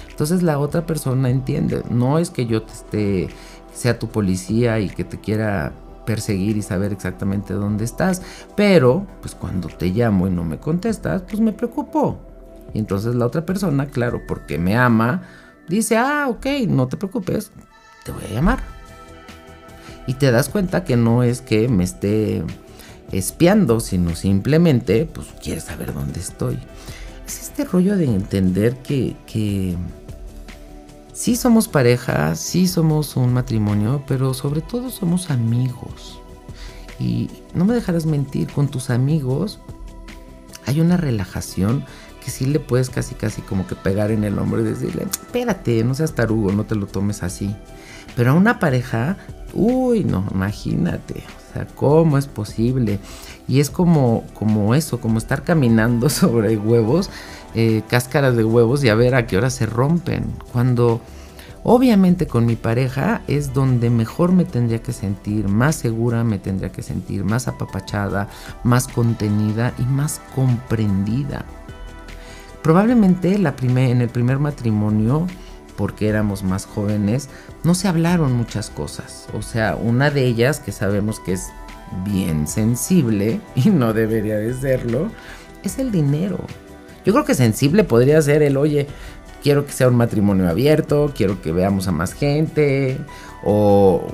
Entonces 0.09 0.43
la 0.43 0.59
otra 0.59 0.87
persona 0.87 1.29
entiende. 1.31 1.83
No 1.91 2.19
es 2.19 2.31
que 2.31 2.47
yo 2.47 2.63
te 2.63 2.73
esté, 2.73 3.29
sea 3.75 3.99
tu 3.99 4.09
policía 4.09 4.79
y 4.81 4.89
que 4.89 5.05
te 5.05 5.19
quiera 5.19 5.73
perseguir 6.07 6.57
y 6.57 6.63
saber 6.63 6.93
exactamente 6.93 7.55
dónde 7.55 7.85
estás. 7.85 8.23
Pero, 8.57 9.07
pues 9.21 9.35
cuando 9.35 9.69
te 9.69 9.89
llamo 9.89 10.27
y 10.27 10.31
no 10.31 10.45
me 10.45 10.59
contestas, 10.59 11.23
pues 11.23 11.41
me 11.41 11.53
preocupo. 11.53 12.19
Y 12.75 12.79
entonces 12.79 13.15
la 13.15 13.27
otra 13.27 13.45
persona, 13.45 13.87
claro, 13.87 14.21
porque 14.27 14.59
me 14.59 14.77
ama, 14.77 15.23
dice, 15.69 15.97
ah, 15.97 16.27
ok, 16.29 16.47
no 16.69 16.89
te 16.89 16.97
preocupes, 16.97 17.53
te 18.05 18.13
voy 18.13 18.25
a 18.25 18.35
llamar. 18.35 18.63
Y 20.07 20.15
te 20.15 20.31
das 20.31 20.49
cuenta 20.49 20.85
que 20.85 20.97
no 20.97 21.23
es 21.23 21.41
que 21.41 21.69
me 21.69 21.85
esté 21.85 22.43
espiando, 23.13 23.81
sino 23.81 24.17
simplemente, 24.17 25.07
pues 25.07 25.29
quiere 25.43 25.61
saber 25.61 25.95
dónde 25.95 26.21
estoy. 26.21 26.59
Es 27.27 27.43
este 27.43 27.65
rollo 27.65 27.97
de 27.97 28.07
entender 28.07 28.77
que, 28.79 29.17
que 29.27 29.77
sí 31.13 31.37
somos 31.37 31.69
pareja, 31.69 32.35
sí 32.35 32.67
somos 32.67 33.17
un 33.17 33.33
matrimonio, 33.33 34.03
pero 34.09 34.35
sobre 34.35 34.61
todo 34.61 34.91
somos 34.91 35.31
amigos. 35.31 36.19
Y 36.99 37.31
no 37.55 37.65
me 37.65 37.75
dejarás 37.75 38.07
mentir, 38.07 38.49
con 38.49 38.69
tus 38.69 38.91
amigos 38.91 39.61
hay 40.67 40.81
una 40.81 40.97
relajación 40.97 41.85
que 42.25 42.31
sí 42.31 42.47
le 42.47 42.61
puedes 42.61 42.89
casi 42.89 43.15
casi 43.15 43.43
como 43.43 43.67
que 43.67 43.75
pegar 43.75 44.11
en 44.11 44.25
el 44.25 44.39
hombro 44.39 44.61
y 44.61 44.65
decirle, 44.65 45.07
espérate, 45.11 45.83
no 45.83 45.95
seas 45.95 46.15
tarugo, 46.15 46.53
no 46.53 46.65
te 46.65 46.77
lo 46.77 46.87
tomes 46.87 47.23
así. 47.23 47.55
Pero 48.17 48.33
a 48.33 48.35
una 48.35 48.59
pareja, 48.59 49.17
uy, 49.55 50.05
no, 50.05 50.25
imagínate, 50.33 51.15
o 51.15 51.53
sea, 51.53 51.67
¿cómo 51.75 52.19
es 52.19 52.27
posible? 52.27 52.99
Y 53.49 53.61
es 53.61 53.71
como, 53.71 54.25
como 54.35 54.75
eso, 54.75 55.01
como 55.01 55.19
estar 55.19 55.43
caminando 55.43 56.09
sobre 56.11 56.57
huevos, 56.57 57.11
eh, 57.55 57.83
cáscaras 57.89 58.37
de 58.37 58.45
huevos 58.45 58.83
y 58.85 58.89
a 58.89 58.95
ver 58.95 59.15
a 59.15 59.27
qué 59.27 59.37
hora 59.37 59.51
se 59.51 59.67
rompen. 59.67 60.25
Cuando 60.53 61.01
obviamente 61.65 62.27
con 62.27 62.47
mi 62.47 62.57
pareja 62.57 63.23
es 63.29 63.53
donde 63.53 63.91
mejor 63.91 64.33
me 64.33 64.45
tendría 64.45 64.83
que 64.83 64.93
sentir, 64.93 65.49
más 65.49 65.77
segura 65.77 66.25
me 66.25 66.39
tendría 66.39 66.73
que 66.73 66.83
sentir, 66.83 67.25
más 67.25 67.49
apapachada, 67.49 68.29
más 68.65 68.89
contenida 68.89 69.73
y 69.79 69.83
más 69.83 70.21
comprendida. 70.35 71.45
Probablemente 72.63 73.35
en 73.35 74.01
el 74.01 74.09
primer 74.09 74.39
matrimonio, 74.39 75.27
porque 75.83 76.09
éramos 76.09 76.45
más 76.45 76.65
jóvenes, 76.65 77.29
no 77.65 77.75
se 77.75 77.89
hablaron 77.89 78.35
muchas 78.35 78.71
cosas. 78.71 79.27
O 79.35 79.43
sea, 79.43 79.75
una 79.75 80.11
de 80.11 80.25
ellas 80.25 80.61
que 80.61 80.71
sabemos 80.71 81.19
que 81.19 81.33
es 81.33 81.49
bien 82.05 82.47
sensible 82.47 83.41
y 83.57 83.71
no 83.71 83.93
debería 83.93 84.37
de 84.37 84.55
serlo, 84.55 85.11
es 85.65 85.81
el 85.81 85.91
dinero. 85.91 86.39
Yo 87.05 87.13
creo 87.13 87.25
que 87.25 87.35
sensible 87.35 87.83
podría 87.83 88.23
ser 88.23 88.43
el, 88.43 88.59
oye, 88.59 88.87
quiero 89.43 89.67
que 89.67 89.73
sea 89.73 89.89
un 89.89 89.97
matrimonio 89.97 90.49
abierto, 90.49 91.13
quiero 91.17 91.43
que 91.43 91.51
veamos 91.51 91.89
a 91.89 91.91
más 91.91 92.15
gente, 92.15 92.97
o 93.43 94.07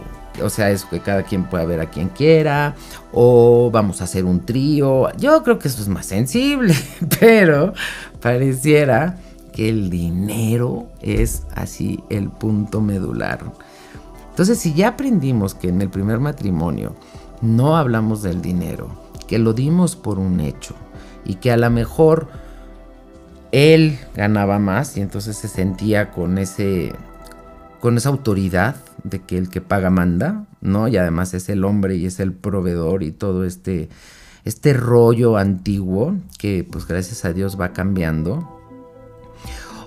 o 0.42 0.48
sea, 0.48 0.70
eso 0.70 0.88
que 0.88 1.00
cada 1.00 1.22
quien 1.24 1.44
pueda 1.44 1.66
ver 1.66 1.80
a 1.80 1.90
quien 1.90 2.08
quiera, 2.08 2.76
o 3.12 3.70
vamos 3.70 4.00
a 4.00 4.04
hacer 4.04 4.24
un 4.24 4.46
trío. 4.46 5.14
Yo 5.18 5.42
creo 5.42 5.58
que 5.58 5.68
eso 5.68 5.82
es 5.82 5.88
más 5.88 6.06
sensible, 6.06 6.74
pero 7.20 7.74
pareciera 8.22 9.18
que 9.58 9.68
el 9.68 9.90
dinero 9.90 10.86
es 11.02 11.42
así 11.56 11.98
el 12.10 12.28
punto 12.28 12.80
medular. 12.80 13.40
Entonces, 14.30 14.60
si 14.60 14.72
ya 14.72 14.90
aprendimos 14.90 15.56
que 15.56 15.68
en 15.68 15.82
el 15.82 15.88
primer 15.88 16.20
matrimonio 16.20 16.94
no 17.42 17.76
hablamos 17.76 18.22
del 18.22 18.40
dinero, 18.40 18.88
que 19.26 19.40
lo 19.40 19.54
dimos 19.54 19.96
por 19.96 20.20
un 20.20 20.38
hecho 20.38 20.76
y 21.24 21.34
que 21.34 21.50
a 21.50 21.56
lo 21.56 21.68
mejor 21.70 22.28
él 23.50 23.98
ganaba 24.14 24.60
más 24.60 24.96
y 24.96 25.00
entonces 25.00 25.36
se 25.36 25.48
sentía 25.48 26.12
con 26.12 26.38
ese 26.38 26.92
con 27.80 27.96
esa 27.96 28.10
autoridad 28.10 28.76
de 29.02 29.22
que 29.22 29.38
el 29.38 29.50
que 29.50 29.60
paga 29.60 29.90
manda, 29.90 30.46
¿no? 30.60 30.86
Y 30.86 30.96
además 30.98 31.34
es 31.34 31.48
el 31.48 31.64
hombre 31.64 31.96
y 31.96 32.06
es 32.06 32.20
el 32.20 32.32
proveedor 32.32 33.02
y 33.02 33.10
todo 33.10 33.44
este, 33.44 33.88
este 34.44 34.72
rollo 34.72 35.36
antiguo 35.36 36.14
que 36.38 36.64
pues 36.70 36.86
gracias 36.86 37.24
a 37.24 37.32
Dios 37.32 37.60
va 37.60 37.72
cambiando. 37.72 38.57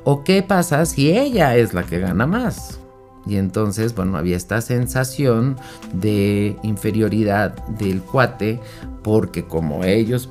¿O 0.03 0.24
qué 0.24 0.41
pasa 0.41 0.86
si 0.86 1.12
ella 1.12 1.55
es 1.55 1.74
la 1.74 1.84
que 1.84 2.00
gana 2.00 2.25
más? 2.25 2.79
Y 3.25 3.36
entonces, 3.36 3.93
bueno, 3.93 4.17
había 4.17 4.36
esta 4.36 4.62
sensación 4.62 5.58
de 5.93 6.58
inferioridad 6.63 7.55
del 7.67 8.01
cuate, 8.01 8.60
porque 9.03 9.46
como 9.46 9.84
ellos 9.84 10.27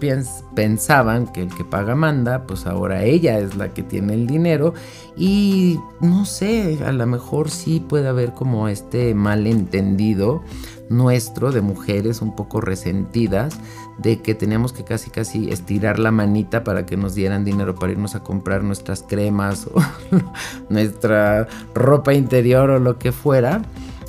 pensaban 0.55 1.27
que 1.33 1.43
el 1.43 1.55
que 1.55 1.65
paga 1.65 1.95
manda, 1.95 2.47
pues 2.47 2.67
ahora 2.67 3.05
ella 3.05 3.39
es 3.39 3.55
la 3.55 3.73
que 3.73 3.85
tiene 3.85 4.15
el 4.15 4.27
dinero. 4.27 4.75
Y 5.17 5.79
no 6.01 6.25
sé, 6.25 6.81
a 6.85 6.91
lo 6.91 7.07
mejor 7.07 7.51
sí 7.51 7.79
puede 7.81 8.09
haber 8.09 8.33
como 8.33 8.67
este 8.67 9.15
malentendido 9.15 10.43
nuestro 10.89 11.53
de 11.53 11.61
mujeres 11.61 12.21
un 12.21 12.35
poco 12.35 12.61
resentidas 12.61 13.57
de 14.03 14.21
que 14.21 14.35
teníamos 14.35 14.73
que 14.73 14.85
casi 14.85 15.11
casi 15.11 15.51
estirar 15.51 15.99
la 15.99 16.11
manita 16.11 16.65
para 16.65 16.87
que 16.87 16.97
nos 16.97 17.15
dieran 17.15 17.45
dinero 17.45 17.75
para 17.75 17.93
irnos 17.93 18.15
a 18.15 18.21
comprar 18.21 18.63
nuestras 18.63 19.03
cremas 19.03 19.67
o 19.67 19.81
nuestra 20.71 21.47
ropa 21.75 22.15
interior 22.15 22.71
o 22.71 22.79
lo 22.79 22.99
que 22.99 23.13
fuera 23.13 23.63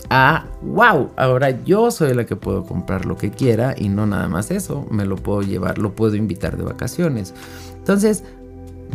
a 0.10 0.46
wow, 0.62 1.12
ahora 1.16 1.64
yo 1.64 1.90
soy 1.92 2.14
la 2.14 2.26
que 2.26 2.36
puedo 2.36 2.66
comprar 2.66 3.06
lo 3.06 3.18
que 3.18 3.32
quiera 3.32 3.76
y 3.78 3.90
no 3.90 4.06
nada 4.06 4.28
más 4.28 4.52
eso, 4.52 4.86
me 4.92 5.06
lo 5.06 5.16
puedo 5.16 5.42
llevar, 5.42 5.78
lo 5.78 5.94
puedo 5.94 6.16
invitar 6.16 6.58
de 6.58 6.64
vacaciones. 6.64 7.34
Entonces, 7.78 8.24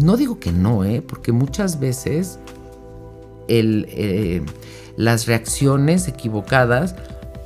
no 0.02 0.16
digo 0.16 0.38
que 0.38 0.52
no, 0.52 0.84
¿eh? 0.84 1.02
porque 1.06 1.32
muchas 1.32 1.80
veces 1.80 2.38
el, 3.48 3.86
eh, 3.88 4.42
las 4.96 5.26
reacciones 5.26 6.06
equivocadas 6.08 6.96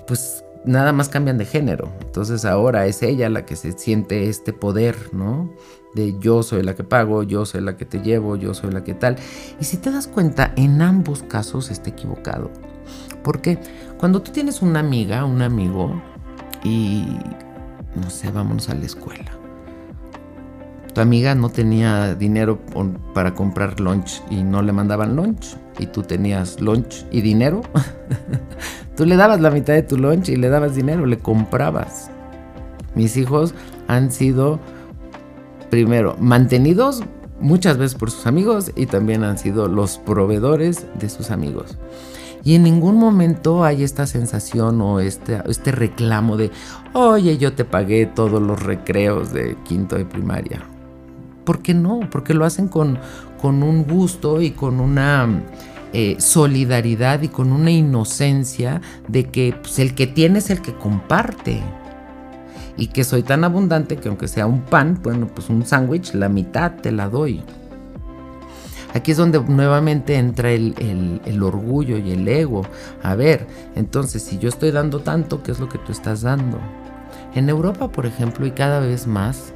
pues 0.09 0.42
nada 0.64 0.93
más 0.93 1.09
cambian 1.09 1.38
de 1.38 1.45
género. 1.45 1.90
Entonces 2.00 2.45
ahora 2.45 2.87
es 2.87 3.02
ella 3.02 3.29
la 3.29 3.45
que 3.47 3.57
se 3.57 3.73
siente 3.73 4.29
este 4.29 4.52
poder, 4.52 4.97
¿no? 5.12 5.50
De 5.95 6.19
yo 6.21 6.43
soy 6.43 6.62
la 6.62 6.75
que 6.75 6.85
pago, 6.85 7.23
yo 7.23 7.47
soy 7.47 7.62
la 7.62 7.76
que 7.76 7.85
te 7.85 8.00
llevo, 8.00 8.37
yo 8.37 8.55
soy 8.55 8.71
la 8.71 8.85
que 8.85 8.95
tal. 8.95 9.17
Y 9.61 9.64
si 9.64 9.76
te 9.76 9.90
das 9.90 10.07
cuenta, 10.07 10.52
en 10.57 10.83
ambos 10.83 11.23
casos 11.23 11.71
está 11.71 11.90
equivocado. 11.90 12.50
Porque 13.23 13.59
cuando 13.99 14.23
tú 14.23 14.33
tienes 14.33 14.62
una 14.62 14.81
amiga, 14.81 15.25
un 15.25 15.43
amigo, 15.43 16.00
y 16.62 17.07
no 17.95 18.09
sé, 18.11 18.31
vámonos 18.31 18.69
a 18.69 18.75
la 18.75 18.87
escuela. 18.87 19.33
Tu 20.95 21.00
amiga 21.00 21.35
no 21.35 21.50
tenía 21.50 22.14
dinero 22.14 22.59
para 23.14 23.35
comprar 23.35 23.79
lunch 23.79 24.23
y 24.29 24.43
no 24.43 24.62
le 24.62 24.73
mandaban 24.73 25.14
lunch. 25.17 25.57
Y 25.79 25.87
tú 25.87 26.02
tenías 26.02 26.61
lunch 26.61 27.07
y 27.11 27.21
dinero. 27.21 27.62
Tú 29.00 29.07
le 29.07 29.16
dabas 29.16 29.40
la 29.40 29.50
mitad 29.50 29.73
de 29.73 29.83
tu 29.83 29.97
lunch 29.97 30.28
y 30.28 30.37
le 30.37 30.50
dabas 30.50 30.75
dinero, 30.75 31.07
le 31.07 31.16
comprabas. 31.16 32.11
Mis 32.95 33.16
hijos 33.16 33.54
han 33.88 34.11
sido, 34.11 34.61
primero, 35.71 36.19
mantenidos 36.21 37.02
muchas 37.40 37.78
veces 37.78 37.97
por 37.97 38.11
sus 38.11 38.26
amigos 38.26 38.73
y 38.76 38.85
también 38.85 39.25
han 39.25 39.38
sido 39.38 39.69
los 39.69 39.97
proveedores 39.97 40.87
de 40.99 41.09
sus 41.09 41.30
amigos. 41.30 41.78
Y 42.45 42.57
en 42.57 42.62
ningún 42.62 42.97
momento 42.97 43.64
hay 43.64 43.85
esta 43.85 44.07
sensación 44.07 44.83
o 44.83 45.00
este, 45.00 45.40
este 45.47 45.73
reclamo 45.73 46.37
de, 46.37 46.50
oye, 46.92 47.38
yo 47.38 47.54
te 47.54 47.64
pagué 47.64 48.04
todos 48.04 48.42
los 48.42 48.62
recreos 48.62 49.33
de 49.33 49.57
quinto 49.64 49.97
de 49.97 50.04
primaria. 50.04 50.61
¿Por 51.45 51.62
qué 51.62 51.73
no? 51.73 52.00
Porque 52.11 52.35
lo 52.35 52.45
hacen 52.45 52.69
con, 52.69 52.99
con 53.40 53.62
un 53.62 53.85
gusto 53.85 54.42
y 54.42 54.50
con 54.50 54.78
una 54.78 55.26
eh, 55.92 56.16
solidaridad 56.20 57.23
y 57.23 57.28
con 57.28 57.52
una 57.52 57.70
inocencia 57.70 58.80
de 59.09 59.25
que 59.25 59.54
pues, 59.61 59.78
el 59.80 59.94
que 59.94 60.06
tiene 60.06 60.38
es 60.38 60.50
el 60.50 60.62
que 60.62 60.75
comparte. 60.75 61.61
Y 62.76 62.87
que 62.87 63.04
soy 63.04 63.23
tan 63.23 63.44
abundante 63.44 63.97
que 63.97 64.09
aunque 64.09 64.28
sea 64.28 64.47
un 64.47 64.62
pan, 64.62 65.00
bueno, 65.02 65.26
pues 65.26 65.50
un 65.50 65.66
sándwich, 65.66 66.14
la 66.14 66.28
mitad 66.28 66.73
te 66.76 66.92
la 66.92 67.09
doy. 67.09 67.42
Aquí 68.94 69.12
es 69.12 69.16
donde 69.16 69.40
nuevamente 69.40 70.16
entra 70.16 70.50
el, 70.50 70.75
el, 71.25 71.42
orgullo 71.42 71.99
y 71.99 72.11
el 72.12 72.26
ego. 72.26 72.62
A 73.02 73.14
ver, 73.14 73.47
entonces 73.76 74.23
si 74.23 74.38
yo 74.38 74.49
estoy 74.49 74.70
dando 74.70 75.00
tanto, 75.00 75.42
¿qué 75.42 75.52
es 75.52 75.61
lo 75.61 75.68
que 75.68 75.78
tú 75.78 75.92
estás 75.92 76.23
dando? 76.23 76.59
En 77.35 77.49
Europa, 77.49 77.88
por 77.88 78.06
ejemplo, 78.06 78.47
y 78.47 78.50
cada 78.50 78.80
vez 78.80 79.06
más, 79.06 79.52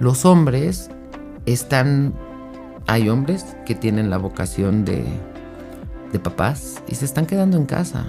los 0.00 0.24
hombres 0.24 0.90
están 1.46 2.14
hay 2.86 3.08
hombres 3.08 3.56
que 3.66 3.74
tienen 3.74 4.10
la 4.10 4.18
vocación 4.18 4.84
de, 4.84 5.04
de 6.12 6.18
papás 6.18 6.82
y 6.88 6.94
se 6.94 7.04
están 7.04 7.26
quedando 7.26 7.56
en 7.56 7.66
casa. 7.66 8.06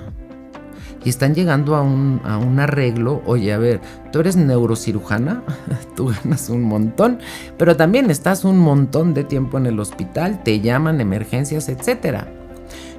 Y 1.05 1.09
están 1.09 1.35
llegando 1.35 1.75
a 1.75 1.81
un, 1.81 2.21
a 2.23 2.37
un 2.37 2.61
arreglo. 2.61 3.21
Oye, 3.25 3.51
a 3.51 3.57
ver, 3.57 3.81
tú 4.11 4.21
eres 4.21 4.37
neurocirujana, 4.37 5.43
tú 5.95 6.13
ganas 6.23 6.49
un 6.49 6.63
montón, 6.63 7.19
pero 7.57 7.75
también 7.75 8.09
estás 8.09 8.45
un 8.45 8.57
montón 8.59 9.13
de 9.13 9.25
tiempo 9.25 9.57
en 9.57 9.65
el 9.65 9.79
hospital, 9.79 10.43
te 10.43 10.61
llaman 10.61 11.01
emergencias, 11.01 11.67
etc. 11.67 12.23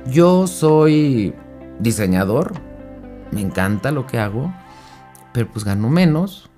Yo 0.07 0.47
soy 0.47 1.35
diseñador, 1.81 2.53
me 3.31 3.41
encanta 3.41 3.91
lo 3.91 4.07
que 4.07 4.19
hago, 4.19 4.53
pero 5.33 5.49
pues 5.51 5.65
gano 5.65 5.89
menos, 5.89 6.51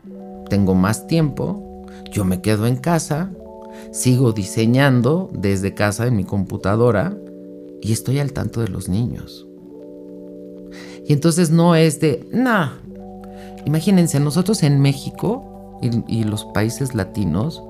tengo 0.48 0.74
más 0.74 1.06
tiempo, 1.06 1.86
yo 2.10 2.24
me 2.24 2.40
quedo 2.40 2.66
en 2.66 2.76
casa, 2.76 3.30
sigo 3.96 4.32
diseñando 4.32 5.30
desde 5.32 5.72
casa 5.72 6.06
en 6.06 6.16
mi 6.16 6.24
computadora 6.24 7.16
y 7.80 7.92
estoy 7.92 8.18
al 8.18 8.32
tanto 8.32 8.60
de 8.60 8.68
los 8.68 8.88
niños. 8.90 9.46
Y 11.06 11.14
entonces 11.14 11.50
no 11.50 11.74
es 11.74 11.98
de, 12.00 12.26
nah, 12.30 12.72
imagínense, 13.64 14.20
nosotros 14.20 14.62
en 14.62 14.80
México 14.80 15.78
y, 16.08 16.24
los 16.24 16.44
países 16.46 16.94
latinos, 16.94 17.62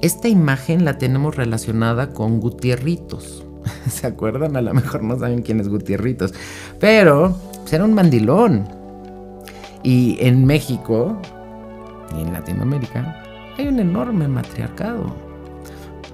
esta 0.00 0.28
imagen 0.28 0.84
la 0.84 0.98
tenemos 0.98 1.36
relacionada 1.36 2.12
con 2.12 2.40
Gutierritos. 2.40 3.44
¿Se 3.88 4.08
acuerdan? 4.08 4.56
A 4.56 4.62
lo 4.62 4.74
mejor 4.74 5.04
no 5.04 5.16
saben 5.18 5.42
quién 5.42 5.60
es 5.60 5.68
Gutierritos. 5.68 6.34
Pero 6.80 7.36
pues, 7.60 7.72
era 7.72 7.84
un 7.84 7.94
mandilón. 7.94 8.66
Y 9.84 10.16
en 10.20 10.44
México 10.44 11.20
y 12.16 12.22
en 12.22 12.32
Latinoamérica 12.32 13.22
hay 13.58 13.68
un 13.68 13.78
enorme 13.78 14.26
matriarcado. 14.26 15.31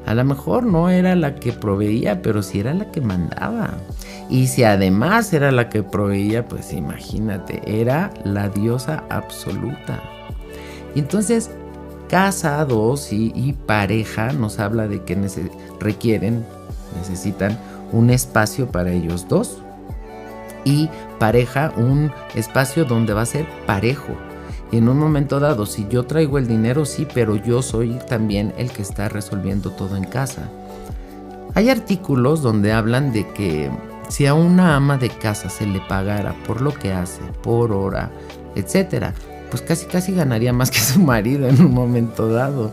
A 0.06 0.14
lo 0.14 0.24
mejor 0.24 0.64
no 0.64 0.88
era 0.88 1.14
la 1.14 1.34
que 1.34 1.52
proveía, 1.52 2.22
pero 2.22 2.42
sí 2.42 2.60
era 2.60 2.72
la 2.74 2.90
que 2.90 3.00
mandaba. 3.00 3.74
Y 4.30 4.46
si 4.46 4.64
además 4.64 5.32
era 5.32 5.52
la 5.52 5.68
que 5.68 5.82
proveía, 5.82 6.46
pues 6.46 6.72
imagínate, 6.72 7.62
era 7.66 8.10
la 8.24 8.48
diosa 8.48 9.04
absoluta. 9.10 10.02
Y 10.94 11.00
entonces, 11.00 11.50
casados 12.08 13.12
y, 13.12 13.32
y 13.34 13.52
pareja 13.52 14.32
nos 14.32 14.58
habla 14.58 14.88
de 14.88 15.02
que 15.04 15.16
requieren, 15.78 16.44
necesitan 16.96 17.58
un 17.92 18.10
espacio 18.10 18.68
para 18.70 18.90
ellos 18.90 19.28
dos. 19.28 19.58
Y 20.64 20.90
pareja, 21.18 21.72
un 21.76 22.12
espacio 22.34 22.84
donde 22.84 23.14
va 23.14 23.22
a 23.22 23.26
ser 23.26 23.46
parejo. 23.66 24.14
Y 24.70 24.76
en 24.76 24.88
un 24.88 24.98
momento 24.98 25.40
dado, 25.40 25.64
si 25.66 25.86
yo 25.88 26.04
traigo 26.04 26.38
el 26.38 26.46
dinero, 26.46 26.84
sí, 26.84 27.06
pero 27.14 27.36
yo 27.36 27.62
soy 27.62 27.98
también 28.08 28.52
el 28.58 28.70
que 28.70 28.82
está 28.82 29.08
resolviendo 29.08 29.70
todo 29.70 29.96
en 29.96 30.04
casa. 30.04 30.50
Hay 31.54 31.70
artículos 31.70 32.42
donde 32.42 32.72
hablan 32.72 33.12
de 33.12 33.26
que 33.32 33.70
si 34.08 34.26
a 34.26 34.34
una 34.34 34.76
ama 34.76 34.98
de 34.98 35.08
casa 35.10 35.48
se 35.48 35.66
le 35.66 35.80
pagara 35.80 36.34
por 36.46 36.60
lo 36.60 36.72
que 36.72 36.92
hace, 36.92 37.22
por 37.42 37.72
hora, 37.72 38.10
etcétera, 38.54 39.14
pues 39.50 39.62
casi 39.62 39.86
casi 39.86 40.12
ganaría 40.12 40.52
más 40.52 40.70
que 40.70 40.78
su 40.80 41.00
marido 41.00 41.48
en 41.48 41.60
un 41.60 41.72
momento 41.72 42.28
dado. 42.28 42.72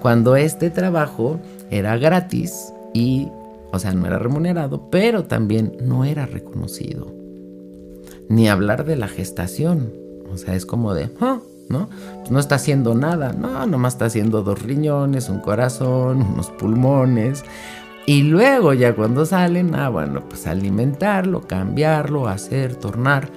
Cuando 0.00 0.36
este 0.36 0.70
trabajo 0.70 1.40
era 1.70 1.96
gratis 1.96 2.72
y, 2.92 3.28
o 3.72 3.78
sea, 3.78 3.92
no 3.92 4.06
era 4.06 4.18
remunerado, 4.18 4.90
pero 4.90 5.24
también 5.24 5.76
no 5.80 6.04
era 6.04 6.26
reconocido. 6.26 7.12
Ni 8.28 8.48
hablar 8.48 8.84
de 8.84 8.96
la 8.96 9.08
gestación. 9.08 10.01
O 10.32 10.36
sea, 10.36 10.54
es 10.54 10.66
como 10.66 10.94
de, 10.94 11.10
ah", 11.20 11.38
¿no? 11.68 11.88
Pues 12.18 12.30
no 12.30 12.38
está 12.38 12.56
haciendo 12.56 12.94
nada, 12.94 13.32
no, 13.32 13.66
nomás 13.66 13.94
está 13.94 14.06
haciendo 14.06 14.42
dos 14.42 14.62
riñones, 14.62 15.28
un 15.28 15.40
corazón, 15.40 16.22
unos 16.22 16.50
pulmones. 16.50 17.44
Y 18.06 18.22
luego 18.22 18.72
ya 18.72 18.94
cuando 18.94 19.24
salen, 19.26 19.74
ah, 19.74 19.88
bueno, 19.88 20.22
pues 20.28 20.46
alimentarlo, 20.46 21.42
cambiarlo, 21.42 22.26
hacer, 22.26 22.74
tornar. 22.74 23.28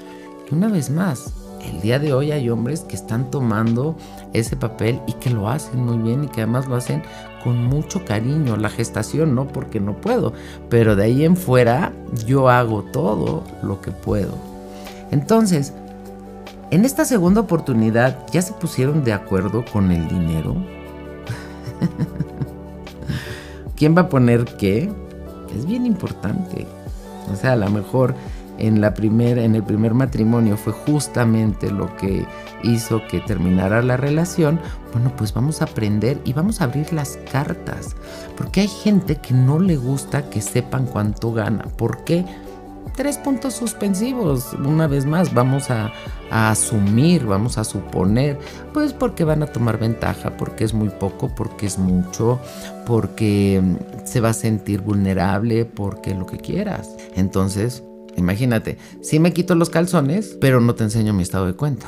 Y 0.49 0.55
una 0.55 0.69
vez 0.69 0.89
más, 0.89 1.33
el 1.71 1.81
día 1.81 1.99
de 1.99 2.13
hoy 2.13 2.31
hay 2.31 2.49
hombres 2.49 2.81
que 2.81 2.95
están 2.95 3.29
tomando 3.29 3.95
ese 4.33 4.55
papel 4.55 4.99
y 5.07 5.13
que 5.13 5.29
lo 5.29 5.49
hacen 5.49 5.83
muy 5.85 5.97
bien 5.97 6.23
y 6.23 6.27
que 6.27 6.41
además 6.41 6.67
lo 6.67 6.75
hacen 6.75 7.03
con 7.43 7.63
mucho 7.63 8.03
cariño. 8.05 8.57
La 8.57 8.69
gestación 8.69 9.35
no 9.35 9.47
porque 9.47 9.79
no 9.79 9.93
puedo, 10.01 10.33
pero 10.69 10.95
de 10.95 11.03
ahí 11.03 11.25
en 11.25 11.37
fuera 11.37 11.93
yo 12.25 12.49
hago 12.49 12.83
todo 12.83 13.43
lo 13.61 13.81
que 13.81 13.91
puedo. 13.91 14.33
Entonces, 15.11 15.73
en 16.71 16.85
esta 16.85 17.05
segunda 17.05 17.41
oportunidad 17.41 18.25
ya 18.31 18.41
se 18.41 18.53
pusieron 18.53 19.03
de 19.03 19.13
acuerdo 19.13 19.63
con 19.71 19.91
el 19.91 20.07
dinero. 20.07 20.55
¿Quién 23.75 23.95
va 23.95 24.03
a 24.03 24.09
poner 24.09 24.45
qué? 24.57 24.91
Es 25.55 25.65
bien 25.65 25.85
importante. 25.85 26.65
O 27.31 27.35
sea, 27.35 27.53
a 27.53 27.55
lo 27.55 27.69
mejor 27.69 28.15
en, 28.57 28.81
la 28.81 28.93
en 28.97 29.55
el 29.55 29.63
primer 29.63 29.93
matrimonio 29.93 30.57
fue 30.57 30.73
justamente 30.73 31.71
lo 31.71 31.95
que 31.97 32.25
hizo 32.63 33.05
que 33.07 33.19
terminara 33.19 33.81
la 33.81 33.97
relación. 33.97 34.59
Bueno, 34.93 35.13
pues 35.15 35.33
vamos 35.33 35.61
a 35.61 35.65
aprender 35.65 36.19
y 36.25 36.33
vamos 36.33 36.61
a 36.61 36.65
abrir 36.65 36.93
las 36.93 37.17
cartas. 37.31 37.95
Porque 38.37 38.61
hay 38.61 38.67
gente 38.67 39.17
que 39.17 39.33
no 39.33 39.59
le 39.59 39.77
gusta 39.77 40.29
que 40.29 40.41
sepan 40.41 40.85
cuánto 40.85 41.31
gana. 41.33 41.65
¿Por 41.77 42.03
qué? 42.03 42.25
Tres 42.95 43.17
puntos 43.17 43.53
suspensivos. 43.53 44.53
Una 44.53 44.87
vez 44.87 45.05
más, 45.05 45.33
vamos 45.33 45.69
a, 45.69 45.91
asumir, 46.31 47.23
vamos 47.25 47.57
a 47.57 47.63
suponer, 47.63 48.39
pues 48.73 48.93
porque 48.93 49.23
van 49.23 49.43
a 49.43 49.45
tomar 49.45 49.77
ventaja, 49.77 50.35
porque 50.37 50.63
es 50.63 50.73
muy 50.73 50.89
poco, 50.89 51.33
porque 51.35 51.67
es 51.67 51.77
mucho, 51.77 52.39
porque 52.85 53.61
mm, 53.63 54.05
se 54.05 54.21
va 54.21 54.29
a 54.29 54.33
sentir 54.33 54.81
vulnerable, 54.81 55.65
porque 55.65 56.15
lo 56.15 56.25
que 56.25 56.37
quieras. 56.37 56.95
Entonces, 57.15 57.83
imagínate, 58.17 58.77
si 59.01 59.19
me 59.19 59.33
quito 59.33 59.55
los 59.55 59.69
calzones, 59.69 60.35
pero 60.41 60.61
no 60.61 60.73
te 60.73 60.83
enseño 60.83 61.13
mi 61.13 61.23
estado 61.23 61.45
de 61.45 61.53
cuenta. 61.53 61.87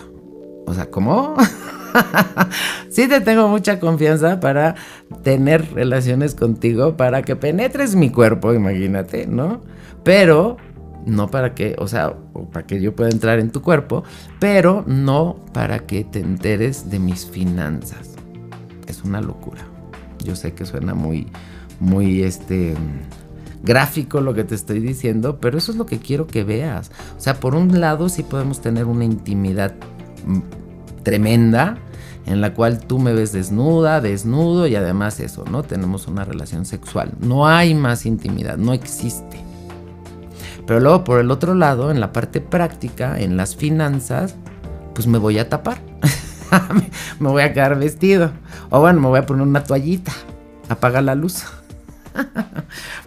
O 0.67 0.73
sea, 0.73 0.91
¿cómo? 0.91 1.35
sí 2.89 3.07
te 3.07 3.21
tengo 3.21 3.47
mucha 3.47 3.79
confianza 3.79 4.39
para 4.39 4.75
tener 5.23 5.73
relaciones 5.73 6.35
contigo, 6.35 6.95
para 6.95 7.23
que 7.23 7.35
penetres 7.35 7.95
mi 7.95 8.11
cuerpo, 8.11 8.53
imagínate, 8.53 9.27
¿no? 9.27 9.61
Pero 10.03 10.57
no 11.07 11.31
para 11.31 11.55
que, 11.55 11.75
o 11.79 11.87
sea, 11.87 12.15
para 12.51 12.67
que 12.67 12.81
yo 12.81 12.95
pueda 12.95 13.09
entrar 13.09 13.39
en 13.39 13.49
tu 13.49 13.61
cuerpo, 13.61 14.03
pero 14.39 14.83
no 14.85 15.37
para 15.53 15.79
que 15.79 16.03
te 16.03 16.19
enteres 16.19 16.89
de 16.89 16.99
mis 16.99 17.25
finanzas. 17.25 18.11
Es 18.87 19.03
una 19.03 19.21
locura. 19.21 19.61
Yo 20.23 20.35
sé 20.35 20.53
que 20.53 20.65
suena 20.65 20.93
muy, 20.93 21.27
muy, 21.79 22.23
este, 22.23 22.75
gráfico 23.63 24.21
lo 24.21 24.33
que 24.33 24.43
te 24.43 24.55
estoy 24.55 24.79
diciendo, 24.79 25.39
pero 25.39 25.57
eso 25.57 25.71
es 25.71 25.77
lo 25.77 25.85
que 25.85 25.99
quiero 25.99 26.27
que 26.27 26.43
veas. 26.43 26.91
O 27.17 27.21
sea, 27.21 27.39
por 27.39 27.55
un 27.55 27.79
lado 27.79 28.09
sí 28.09 28.23
podemos 28.23 28.61
tener 28.61 28.85
una 28.85 29.05
intimidad 29.05 29.73
mm, 30.25 31.03
tremenda, 31.03 31.77
en 32.25 32.41
la 32.41 32.53
cual 32.53 32.79
tú 32.79 32.99
me 32.99 33.13
ves 33.13 33.31
desnuda, 33.31 34.01
desnudo 34.01 34.67
y 34.67 34.75
además 34.75 35.21
eso, 35.21 35.45
¿no? 35.49 35.63
Tenemos 35.63 36.07
una 36.07 36.25
relación 36.25 36.65
sexual. 36.65 37.13
No 37.21 37.47
hay 37.47 37.73
más 37.73 38.05
intimidad, 38.05 38.57
no 38.57 38.73
existe. 38.73 39.46
Pero 40.67 40.81
luego 40.81 41.05
por 41.05 41.19
el 41.21 41.31
otro 41.31 41.55
lado, 41.55 41.89
en 41.89 42.01
la 42.01 42.11
parte 42.11 42.41
práctica, 42.41 43.17
en 43.17 43.37
las 43.37 43.55
finanzas, 43.55 44.35
pues 44.93 45.07
me 45.07 45.17
voy 45.17 45.39
a 45.39 45.47
tapar. 45.47 45.79
me 47.19 47.29
voy 47.29 47.41
a 47.41 47.53
quedar 47.53 47.79
vestido. 47.79 48.31
O 48.69 48.81
bueno, 48.81 48.99
me 48.99 49.07
voy 49.07 49.19
a 49.19 49.25
poner 49.25 49.47
una 49.47 49.63
toallita. 49.63 50.11
Apaga 50.67 51.01
la 51.01 51.15
luz. 51.15 51.45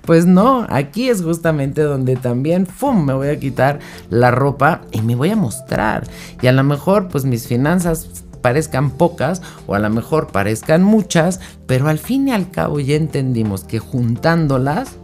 pues 0.06 0.24
no, 0.24 0.66
aquí 0.70 1.10
es 1.10 1.22
justamente 1.22 1.82
donde 1.82 2.16
también, 2.16 2.66
¡fum!, 2.66 3.04
me 3.04 3.12
voy 3.12 3.28
a 3.28 3.38
quitar 3.38 3.78
la 4.08 4.30
ropa 4.30 4.80
y 4.90 5.02
me 5.02 5.14
voy 5.14 5.28
a 5.28 5.36
mostrar. 5.36 6.04
Y 6.40 6.46
a 6.46 6.52
lo 6.52 6.64
mejor, 6.64 7.08
pues 7.08 7.26
mis 7.26 7.46
finanzas 7.46 8.24
parezcan 8.40 8.92
pocas 8.92 9.42
o 9.66 9.74
a 9.74 9.78
lo 9.78 9.90
mejor 9.90 10.28
parezcan 10.28 10.82
muchas, 10.82 11.40
pero 11.66 11.88
al 11.88 11.98
fin 11.98 12.28
y 12.28 12.32
al 12.32 12.50
cabo 12.50 12.80
ya 12.80 12.96
entendimos 12.96 13.64
que 13.64 13.80
juntándolas, 13.80 14.96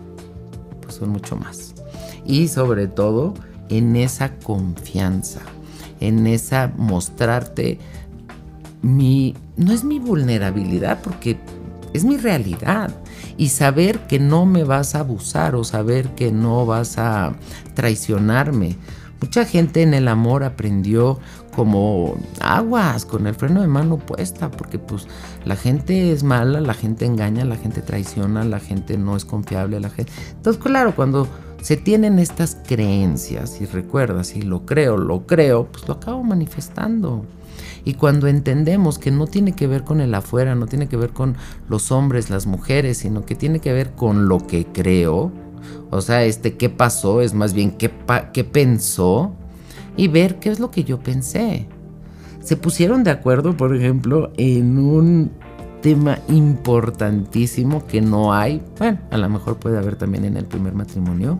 pues 0.80 0.94
son 0.94 1.10
mucho 1.10 1.36
más 1.36 1.65
y 2.26 2.48
sobre 2.48 2.88
todo 2.88 3.34
en 3.68 3.96
esa 3.96 4.34
confianza, 4.36 5.40
en 6.00 6.26
esa 6.26 6.72
mostrarte 6.76 7.78
mi, 8.82 9.34
no 9.56 9.72
es 9.72 9.84
mi 9.84 9.98
vulnerabilidad 9.98 11.00
porque 11.02 11.38
es 11.92 12.04
mi 12.04 12.16
realidad 12.16 12.90
y 13.36 13.48
saber 13.48 14.00
que 14.06 14.18
no 14.18 14.46
me 14.46 14.64
vas 14.64 14.94
a 14.94 15.00
abusar 15.00 15.54
o 15.54 15.64
saber 15.64 16.10
que 16.10 16.32
no 16.32 16.66
vas 16.66 16.98
a 16.98 17.34
traicionarme. 17.74 18.76
Mucha 19.20 19.46
gente 19.46 19.82
en 19.82 19.94
el 19.94 20.08
amor 20.08 20.44
aprendió 20.44 21.18
como 21.54 22.16
aguas 22.40 23.06
con 23.06 23.26
el 23.26 23.34
freno 23.34 23.62
de 23.62 23.66
mano 23.66 23.96
puesta, 23.96 24.50
porque 24.50 24.78
pues 24.78 25.08
la 25.46 25.56
gente 25.56 26.12
es 26.12 26.22
mala, 26.22 26.60
la 26.60 26.74
gente 26.74 27.06
engaña, 27.06 27.46
la 27.46 27.56
gente 27.56 27.80
traiciona, 27.80 28.44
la 28.44 28.60
gente 28.60 28.98
no 28.98 29.16
es 29.16 29.24
confiable, 29.24 29.80
la 29.80 29.88
gente. 29.88 30.12
Entonces, 30.32 30.62
claro, 30.62 30.94
cuando 30.94 31.26
se 31.60 31.76
tienen 31.76 32.18
estas 32.18 32.56
creencias 32.66 33.60
y 33.60 33.66
recuerda, 33.66 34.24
si 34.24 34.42
lo 34.42 34.66
creo, 34.66 34.96
lo 34.96 35.26
creo, 35.26 35.66
pues 35.66 35.86
lo 35.88 35.94
acabo 35.94 36.22
manifestando. 36.22 37.24
Y 37.84 37.94
cuando 37.94 38.26
entendemos 38.26 38.98
que 38.98 39.10
no 39.10 39.26
tiene 39.26 39.52
que 39.52 39.66
ver 39.66 39.84
con 39.84 40.00
el 40.00 40.14
afuera, 40.14 40.54
no 40.54 40.66
tiene 40.66 40.88
que 40.88 40.96
ver 40.96 41.10
con 41.10 41.36
los 41.68 41.92
hombres, 41.92 42.30
las 42.30 42.46
mujeres, 42.46 42.98
sino 42.98 43.24
que 43.24 43.34
tiene 43.34 43.60
que 43.60 43.72
ver 43.72 43.92
con 43.92 44.28
lo 44.28 44.46
que 44.46 44.66
creo, 44.66 45.32
o 45.90 46.00
sea, 46.00 46.24
este 46.24 46.56
qué 46.56 46.68
pasó 46.68 47.20
es 47.20 47.34
más 47.34 47.54
bien 47.54 47.70
qué, 47.72 47.90
qué 48.32 48.44
pensó 48.44 49.32
y 49.96 50.08
ver 50.08 50.38
qué 50.38 50.50
es 50.50 50.60
lo 50.60 50.70
que 50.70 50.84
yo 50.84 51.00
pensé. 51.00 51.68
Se 52.40 52.56
pusieron 52.56 53.02
de 53.04 53.10
acuerdo, 53.10 53.56
por 53.56 53.74
ejemplo, 53.74 54.32
en 54.36 54.78
un 54.78 55.30
tema 55.86 56.18
importantísimo 56.26 57.86
que 57.86 58.00
no 58.00 58.34
hay, 58.34 58.60
bueno, 58.76 58.98
a 59.12 59.18
lo 59.18 59.28
mejor 59.28 59.58
puede 59.58 59.78
haber 59.78 59.94
también 59.94 60.24
en 60.24 60.36
el 60.36 60.44
primer 60.44 60.74
matrimonio. 60.74 61.38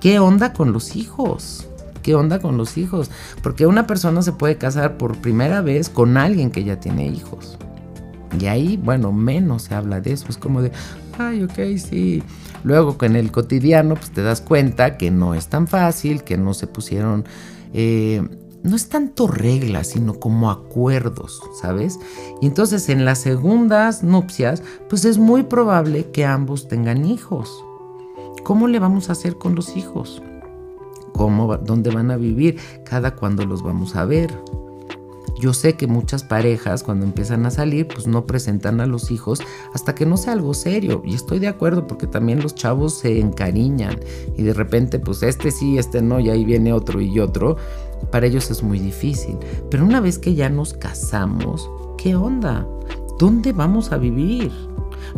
¿Qué 0.00 0.18
onda 0.18 0.54
con 0.54 0.72
los 0.72 0.96
hijos? 0.96 1.68
¿qué 2.02 2.14
onda 2.14 2.38
con 2.38 2.56
los 2.56 2.78
hijos? 2.78 3.10
Porque 3.42 3.66
una 3.66 3.86
persona 3.86 4.22
se 4.22 4.32
puede 4.32 4.56
casar 4.56 4.96
por 4.96 5.18
primera 5.18 5.60
vez 5.60 5.90
con 5.90 6.16
alguien 6.16 6.50
que 6.50 6.64
ya 6.64 6.80
tiene 6.80 7.06
hijos. 7.06 7.58
Y 8.40 8.46
ahí, 8.46 8.80
bueno, 8.82 9.12
menos 9.12 9.64
se 9.64 9.74
habla 9.74 10.00
de 10.00 10.14
eso. 10.14 10.26
Es 10.30 10.38
como 10.38 10.62
de, 10.62 10.72
ay, 11.18 11.42
ok, 11.42 11.76
sí. 11.76 12.22
Luego 12.64 12.96
en 13.02 13.14
el 13.14 13.30
cotidiano, 13.30 13.94
pues 13.96 14.10
te 14.10 14.22
das 14.22 14.40
cuenta 14.40 14.96
que 14.96 15.10
no 15.10 15.34
es 15.34 15.48
tan 15.48 15.66
fácil, 15.66 16.22
que 16.22 16.38
no 16.38 16.54
se 16.54 16.66
pusieron... 16.66 17.26
Eh, 17.74 18.26
no 18.66 18.76
es 18.76 18.88
tanto 18.88 19.26
reglas, 19.26 19.88
sino 19.88 20.14
como 20.14 20.50
acuerdos, 20.50 21.40
¿sabes? 21.60 21.98
Y 22.40 22.46
entonces 22.46 22.88
en 22.88 23.04
las 23.04 23.18
segundas 23.18 24.02
nupcias, 24.02 24.62
pues 24.88 25.04
es 25.04 25.18
muy 25.18 25.44
probable 25.44 26.10
que 26.10 26.24
ambos 26.24 26.68
tengan 26.68 27.06
hijos. 27.06 27.64
¿Cómo 28.42 28.68
le 28.68 28.78
vamos 28.78 29.08
a 29.08 29.12
hacer 29.12 29.38
con 29.38 29.54
los 29.54 29.76
hijos? 29.76 30.22
¿Cómo, 31.12 31.56
¿Dónde 31.56 31.90
van 31.90 32.10
a 32.10 32.16
vivir? 32.16 32.58
¿Cada 32.84 33.14
cuándo 33.14 33.46
los 33.46 33.62
vamos 33.62 33.96
a 33.96 34.04
ver? 34.04 34.30
Yo 35.38 35.52
sé 35.52 35.74
que 35.74 35.86
muchas 35.86 36.24
parejas 36.24 36.82
cuando 36.82 37.04
empiezan 37.04 37.44
a 37.44 37.50
salir 37.50 37.86
pues 37.86 38.06
no 38.06 38.26
presentan 38.26 38.80
a 38.80 38.86
los 38.86 39.10
hijos 39.10 39.40
hasta 39.74 39.94
que 39.94 40.06
no 40.06 40.16
sea 40.16 40.32
algo 40.32 40.54
serio 40.54 41.02
y 41.04 41.14
estoy 41.14 41.40
de 41.40 41.48
acuerdo 41.48 41.86
porque 41.86 42.06
también 42.06 42.42
los 42.42 42.54
chavos 42.54 42.94
se 42.98 43.20
encariñan 43.20 44.00
y 44.36 44.42
de 44.42 44.54
repente 44.54 44.98
pues 44.98 45.22
este 45.22 45.50
sí, 45.50 45.76
este 45.76 46.00
no 46.00 46.20
y 46.20 46.30
ahí 46.30 46.44
viene 46.44 46.72
otro 46.72 47.02
y 47.02 47.20
otro, 47.20 47.58
para 48.10 48.26
ellos 48.26 48.50
es 48.50 48.62
muy 48.62 48.78
difícil. 48.78 49.36
Pero 49.70 49.84
una 49.84 50.00
vez 50.00 50.18
que 50.18 50.34
ya 50.34 50.48
nos 50.48 50.74
casamos, 50.74 51.68
¿qué 51.98 52.16
onda? 52.16 52.66
¿Dónde 53.18 53.52
vamos 53.52 53.92
a 53.92 53.96
vivir? 53.96 54.52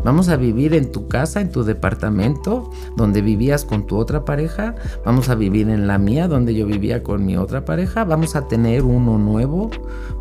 Vamos 0.05 0.29
a 0.29 0.37
vivir 0.37 0.75
en 0.75 0.93
tu 0.93 1.09
casa, 1.09 1.41
en 1.41 1.51
tu 1.51 1.65
departamento, 1.65 2.71
donde 2.97 3.23
vivías 3.23 3.65
con 3.65 3.87
tu 3.87 3.97
otra 3.97 4.25
pareja. 4.25 4.75
Vamos 5.05 5.29
a 5.29 5.35
vivir 5.35 5.69
en 5.69 5.87
la 5.87 5.99
mía, 5.99 6.29
donde 6.29 6.55
yo 6.55 6.67
vivía 6.67 7.03
con 7.03 7.25
mi 7.27 7.37
otra 7.37 7.65
pareja. 7.65 8.05
Vamos 8.05 8.37
a 8.37 8.47
tener 8.47 8.85
uno 8.85 9.19
nuevo, 9.19 9.71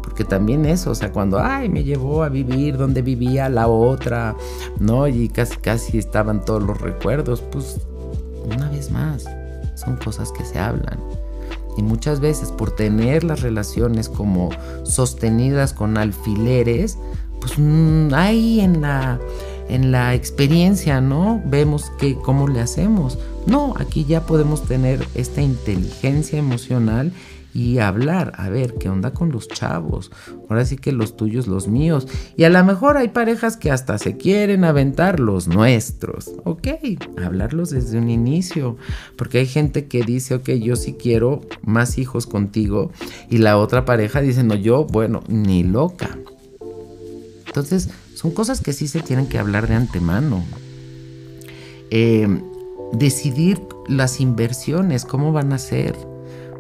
porque 0.02 0.24
también 0.24 0.66
eso, 0.66 0.92
o 0.92 0.96
sea, 0.96 1.12
cuando, 1.12 1.40
ay, 1.40 1.70
me 1.70 1.84
llevó 1.84 2.24
a 2.24 2.30
vivir 2.30 2.78
donde 2.78 3.02
vivía 3.02 3.50
la 3.50 3.68
otra, 3.68 4.36
¿no? 4.80 5.08
Y 5.08 5.30
casi, 5.30 5.58
casi 5.58 5.98
estaban 5.98 6.44
todos 6.44 6.64
los 6.64 6.80
recuerdos, 6.82 7.42
pues, 7.42 7.80
una 8.46 8.70
vez 8.70 8.92
más, 8.92 9.26
son 9.76 9.98
cosas 9.98 10.32
que 10.32 10.44
se 10.44 10.58
hablan. 10.58 11.00
Y 11.78 11.84
muchas 11.84 12.20
veces 12.20 12.52
por 12.52 12.72
tener 12.72 13.24
las 13.24 13.42
relaciones 13.42 14.10
como 14.10 14.50
sostenidas 14.84 15.74
con 15.74 15.98
alfileres, 15.98 16.98
pues 17.40 17.54
mm, 17.58 18.14
ahí 18.14 18.60
en 18.60 18.82
la 18.82 19.20
en 19.70 19.92
la 19.92 20.14
experiencia, 20.14 21.02
¿no? 21.02 21.42
Vemos 21.46 21.92
que 22.00 22.16
cómo 22.16 22.48
le 22.48 22.62
hacemos. 22.62 23.18
No, 23.46 23.74
aquí 23.78 24.06
ya 24.06 24.26
podemos 24.26 24.64
tener 24.64 25.06
esta 25.14 25.42
inteligencia 25.42 26.40
emocional 26.40 27.12
y 27.58 27.80
hablar, 27.80 28.34
a 28.36 28.50
ver, 28.50 28.76
¿qué 28.76 28.88
onda 28.88 29.16
con 29.16 29.32
los 29.32 29.48
chavos? 29.48 30.12
Ahora 30.48 30.64
sí 30.64 30.78
que 30.78 30.92
los 30.92 31.18
tuyos, 31.18 31.48
los 31.48 31.68
míos. 31.68 32.08
Y 32.36 32.44
a 32.44 32.52
lo 32.52 32.64
mejor 32.64 32.98
hay 32.98 33.08
parejas 33.08 33.58
que 33.58 33.72
hasta 33.72 33.98
se 33.98 34.16
quieren 34.16 34.64
aventar 34.64 35.20
los 35.20 35.48
nuestros. 35.48 36.30
Ok, 36.44 36.68
hablarlos 37.26 37.72
desde 37.72 37.98
un 37.98 38.12
inicio. 38.12 38.78
Porque 39.16 39.40
hay 39.40 39.48
gente 39.48 39.88
que 39.88 40.04
dice, 40.04 40.36
ok, 40.36 40.50
yo 40.52 40.76
sí 40.76 40.98
quiero 41.02 41.42
más 41.64 41.98
hijos 41.98 42.28
contigo. 42.28 42.92
Y 43.28 43.40
la 43.40 43.58
otra 43.58 43.86
pareja 43.86 44.22
dice, 44.22 44.44
no, 44.44 44.54
yo, 44.54 44.86
bueno, 44.86 45.24
ni 45.28 45.64
loca. 45.64 46.16
Entonces, 47.48 47.90
son 48.14 48.30
cosas 48.30 48.62
que 48.62 48.72
sí 48.72 48.88
se 48.88 49.02
tienen 49.02 49.26
que 49.26 49.40
hablar 49.40 49.68
de 49.68 49.74
antemano. 49.74 50.46
Eh, 51.90 52.40
decidir 52.94 53.60
las 53.88 54.22
inversiones, 54.22 55.06
cómo 55.06 55.32
van 55.32 55.54
a 55.54 55.58
ser. 55.58 55.96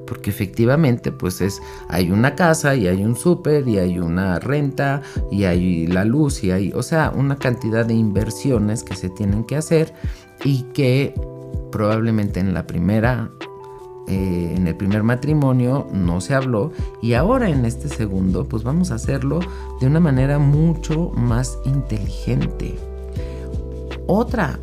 Porque 0.08 0.30
efectivamente, 0.30 1.12
pues 1.12 1.41
es, 1.41 1.62
hay 1.89 2.12
una 2.12 2.36
casa 2.36 2.76
y 2.76 2.88
hay 2.88 3.04
un 3.04 3.15
súper 3.15 3.67
y 3.67 3.78
hay 3.78 4.00
una 4.00 4.39
renta 4.39 5.02
y 5.32 5.43
hay 5.43 5.86
la 5.88 6.06
luz 6.06 6.43
y 6.43 6.52
hay, 6.52 6.72
o 6.74 6.82
sea, 6.82 7.12
una 7.15 7.36
cantidad 7.36 7.86
de 7.86 7.93
inversiones 7.93 8.84
que 8.84 8.96
se 8.96 9.10
tienen 9.10 9.43
que 9.43 9.58
hacer 9.58 9.93
y 10.43 10.63
que 10.74 11.13
probablemente 11.72 12.39
en 12.39 12.54
la 12.54 12.65
primera 12.65 13.30
eh, 14.08 14.54
en 14.56 14.67
el 14.67 14.76
primer 14.76 15.04
matrimonio 15.04 15.86
no 15.91 16.22
se 16.22 16.34
habló 16.34 16.72
y 17.02 17.13
ahora 17.13 17.50
en 17.50 17.65
este 17.65 17.89
segundo 17.89 18.46
pues 18.46 18.63
vamos 18.63 18.91
a 18.91 18.96
hacerlo 18.96 19.39
de 19.82 19.88
una 19.88 20.00
manera 20.00 20.39
mucho 20.39 21.12
más 21.13 21.58
inteligente. 21.65 22.76
Otra, 24.08 24.60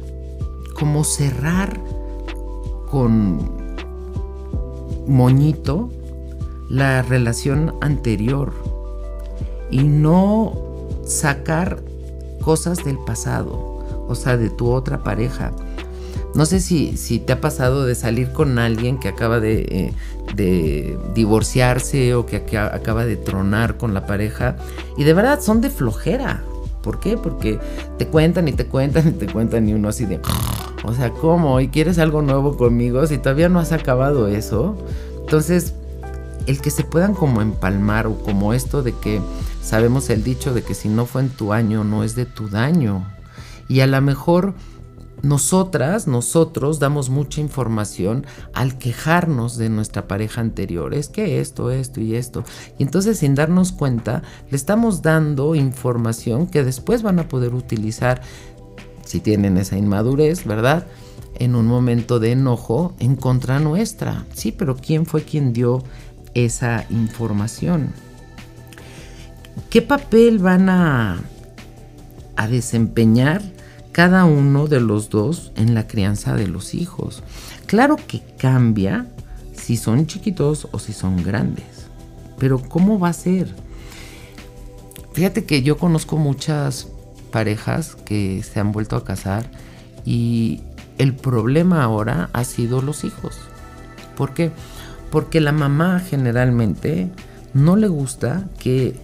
como 0.74 1.04
cerrar 1.04 1.78
con 2.90 3.63
moñito 5.06 5.90
la 6.68 7.02
relación 7.02 7.74
anterior 7.80 8.52
y 9.70 9.84
no 9.84 10.54
sacar 11.04 11.82
cosas 12.42 12.84
del 12.84 12.98
pasado, 12.98 14.06
o 14.08 14.14
sea, 14.14 14.36
de 14.36 14.50
tu 14.50 14.70
otra 14.70 15.02
pareja. 15.02 15.52
No 16.34 16.46
sé 16.46 16.60
si, 16.60 16.96
si 16.96 17.20
te 17.20 17.32
ha 17.32 17.40
pasado 17.40 17.86
de 17.86 17.94
salir 17.94 18.32
con 18.32 18.58
alguien 18.58 18.98
que 18.98 19.08
acaba 19.08 19.38
de, 19.38 19.92
eh, 20.36 20.98
divorciarse 21.14 22.14
o 22.14 22.26
que, 22.26 22.36
acaba 22.58 23.04
de 23.04 23.16
tronar 23.16 23.76
con 23.76 23.94
la 23.94 24.06
pareja 24.06 24.56
y 24.96 25.04
de 25.04 25.14
verdad 25.14 25.40
son 25.40 25.60
de 25.60 25.70
flojera. 25.70 26.42
¿Por 26.82 27.00
qué? 27.00 27.16
Porque 27.16 27.58
te 27.98 28.08
cuentan 28.08 28.48
y 28.48 28.52
te 28.52 28.66
cuentan 28.66 29.08
y 29.08 29.12
te 29.12 29.26
cuentan 29.26 29.68
y 29.68 29.74
uno 29.74 29.88
así 29.88 30.06
de... 30.06 30.20
O 30.84 30.94
sea, 30.94 31.10
¿cómo? 31.10 31.60
¿Y 31.60 31.68
quieres 31.68 31.98
algo 31.98 32.22
nuevo 32.22 32.56
conmigo 32.56 33.06
si 33.06 33.18
todavía 33.18 33.48
no 33.48 33.58
has 33.58 33.72
acabado 33.72 34.28
eso? 34.28 34.76
Entonces, 35.20 35.74
el 36.46 36.60
que 36.60 36.70
se 36.70 36.84
puedan 36.84 37.14
como 37.14 37.40
empalmar 37.40 38.06
o 38.06 38.18
como 38.18 38.52
esto 38.52 38.82
de 38.82 38.92
que 38.92 39.20
sabemos 39.62 40.10
el 40.10 40.22
dicho 40.22 40.52
de 40.52 40.62
que 40.62 40.74
si 40.74 40.88
no 40.88 41.06
fue 41.06 41.22
en 41.22 41.30
tu 41.30 41.52
año, 41.52 41.84
no 41.84 42.04
es 42.04 42.14
de 42.14 42.26
tu 42.26 42.48
daño. 42.48 43.06
Y 43.66 43.80
a 43.80 43.86
lo 43.86 44.00
mejor 44.02 44.54
nosotras, 45.24 46.06
nosotros 46.06 46.78
damos 46.78 47.08
mucha 47.08 47.40
información 47.40 48.26
al 48.52 48.76
quejarnos 48.76 49.56
de 49.56 49.70
nuestra 49.70 50.06
pareja 50.06 50.42
anterior. 50.42 50.92
Es 50.92 51.08
que 51.08 51.40
esto, 51.40 51.70
esto 51.70 52.00
y 52.00 52.14
esto. 52.14 52.44
Y 52.78 52.82
entonces 52.82 53.18
sin 53.18 53.34
darnos 53.34 53.72
cuenta, 53.72 54.22
le 54.50 54.56
estamos 54.56 55.00
dando 55.00 55.54
información 55.54 56.46
que 56.46 56.62
después 56.62 57.02
van 57.02 57.18
a 57.18 57.28
poder 57.28 57.54
utilizar, 57.54 58.20
si 59.04 59.20
tienen 59.20 59.56
esa 59.56 59.76
inmadurez, 59.76 60.44
¿verdad? 60.44 60.86
En 61.36 61.54
un 61.54 61.66
momento 61.66 62.20
de 62.20 62.32
enojo 62.32 62.94
en 62.98 63.16
contra 63.16 63.58
nuestra. 63.58 64.24
Sí, 64.34 64.52
pero 64.52 64.76
¿quién 64.76 65.06
fue 65.06 65.22
quien 65.22 65.52
dio 65.52 65.82
esa 66.34 66.86
información? 66.90 67.92
¿Qué 69.70 69.82
papel 69.82 70.38
van 70.38 70.68
a, 70.68 71.22
a 72.36 72.48
desempeñar? 72.48 73.42
cada 73.94 74.24
uno 74.24 74.66
de 74.66 74.80
los 74.80 75.08
dos 75.08 75.52
en 75.54 75.72
la 75.72 75.86
crianza 75.86 76.34
de 76.34 76.48
los 76.48 76.74
hijos. 76.74 77.22
Claro 77.66 77.94
que 77.94 78.22
cambia 78.36 79.06
si 79.52 79.76
son 79.76 80.08
chiquitos 80.08 80.66
o 80.72 80.80
si 80.80 80.92
son 80.92 81.22
grandes, 81.22 81.86
pero 82.36 82.60
¿cómo 82.60 82.98
va 82.98 83.10
a 83.10 83.12
ser? 83.12 83.54
Fíjate 85.12 85.44
que 85.44 85.62
yo 85.62 85.78
conozco 85.78 86.16
muchas 86.16 86.88
parejas 87.34 87.96
que 88.04 88.44
se 88.44 88.60
han 88.60 88.70
vuelto 88.70 88.94
a 88.94 89.02
casar 89.02 89.44
y 90.04 90.62
el 90.98 91.16
problema 91.16 91.82
ahora 91.82 92.30
ha 92.32 92.44
sido 92.44 92.80
los 92.80 93.02
hijos. 93.02 93.36
¿Por 94.16 94.34
qué? 94.34 94.52
Porque 95.10 95.40
la 95.40 95.50
mamá 95.50 95.98
generalmente 95.98 97.10
no 97.52 97.74
le 97.74 97.88
gusta 97.88 98.44
que 98.60 98.94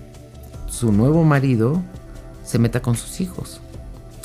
su 0.68 0.92
nuevo 0.92 1.24
marido 1.24 1.82
se 2.44 2.60
meta 2.60 2.80
con 2.80 2.94
sus 2.94 3.20
hijos. 3.20 3.60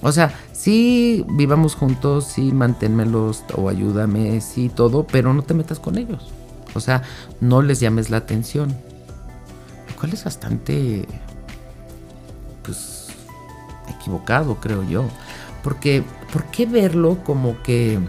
O 0.03 0.11
sea, 0.11 0.31
sí 0.53 1.25
vivamos 1.31 1.73
juntos, 1.73 2.25
sí 2.25 2.51
manténmelos 2.51 3.43
o 3.55 3.69
ayúdame, 3.69 4.39
sí 4.39 4.69
todo, 4.69 5.07
pero 5.07 5.33
no 5.33 5.41
te 5.41 5.55
metas 5.55 5.79
con 5.79 5.97
ellos. 5.97 6.29
O 6.75 6.79
sea, 6.79 7.01
no 7.41 7.63
les 7.63 7.79
llames 7.79 8.11
la 8.11 8.17
atención. 8.17 8.69
Lo 9.89 9.95
cual 9.99 10.13
es 10.13 10.23
bastante, 10.23 11.07
pues, 12.61 12.94
equivocado, 14.05 14.55
creo 14.55 14.83
yo. 14.83 15.05
Porque, 15.63 16.03
¿por 16.31 16.45
qué 16.45 16.67
verlo 16.67 17.17
como 17.23 17.61
que 17.63 17.99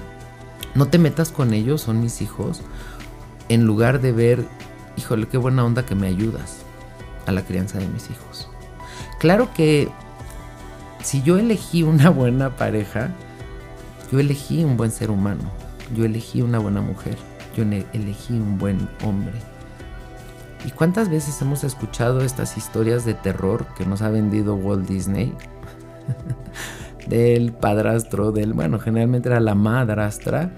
no 0.74 0.88
te 0.88 0.98
metas 0.98 1.30
con 1.30 1.54
ellos, 1.54 1.80
son 1.80 2.00
mis 2.00 2.20
hijos, 2.20 2.60
en 3.48 3.64
lugar 3.64 4.00
de 4.02 4.12
ver, 4.12 4.44
híjole, 4.96 5.26
qué 5.26 5.38
buena 5.38 5.64
onda 5.64 5.86
que 5.86 5.94
me 5.94 6.06
ayudas 6.06 6.58
a 7.24 7.32
la 7.32 7.42
crianza 7.42 7.78
de 7.78 7.88
mis 7.88 8.10
hijos? 8.10 8.48
Claro 9.18 9.48
que 9.54 9.88
si 11.02 11.22
yo 11.22 11.38
elegí 11.38 11.82
una 11.82 12.10
buena 12.10 12.56
pareja, 12.56 13.10
yo 14.12 14.20
elegí 14.20 14.62
un 14.62 14.76
buen 14.76 14.90
ser 14.90 15.10
humano, 15.10 15.50
yo 15.94 16.04
elegí 16.04 16.42
una 16.42 16.58
buena 16.58 16.82
mujer, 16.82 17.16
yo 17.56 17.62
elegí 17.62 18.34
un 18.34 18.58
buen 18.58 18.88
hombre. 19.02 19.32
¿Y 20.66 20.72
cuántas 20.72 21.08
veces 21.08 21.40
hemos 21.40 21.64
escuchado 21.64 22.20
estas 22.20 22.56
historias 22.56 23.04
de 23.04 23.14
terror 23.14 23.66
que 23.78 23.86
nos 23.86 24.02
ha 24.02 24.10
vendido 24.10 24.56
Walt 24.56 24.86
Disney? 24.86 25.32
del 27.08 27.52
padrastro, 27.52 28.32
del, 28.32 28.52
bueno, 28.52 28.78
generalmente 28.78 29.28
era 29.28 29.40
la 29.40 29.54
madrastra, 29.54 30.50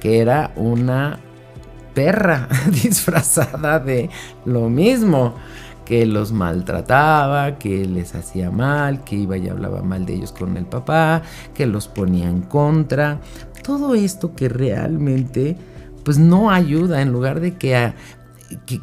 que 0.00 0.20
era 0.20 0.52
una 0.56 1.20
perra 1.94 2.48
disfrazada 2.82 3.78
de 3.78 4.10
lo 4.44 4.68
mismo 4.68 5.34
que 5.84 6.06
los 6.06 6.32
maltrataba, 6.32 7.58
que 7.58 7.84
les 7.84 8.14
hacía 8.14 8.50
mal, 8.50 9.04
que 9.04 9.16
iba 9.16 9.36
y 9.36 9.48
hablaba 9.48 9.82
mal 9.82 10.06
de 10.06 10.14
ellos 10.14 10.32
con 10.32 10.56
el 10.56 10.64
papá, 10.64 11.22
que 11.54 11.66
los 11.66 11.88
ponía 11.88 12.28
en 12.28 12.42
contra. 12.42 13.20
Todo 13.62 13.94
esto 13.94 14.34
que 14.34 14.48
realmente 14.48 15.56
pues 16.04 16.18
no 16.18 16.50
ayuda 16.50 17.02
en 17.02 17.12
lugar 17.12 17.40
de 17.40 17.54
que, 17.54 17.92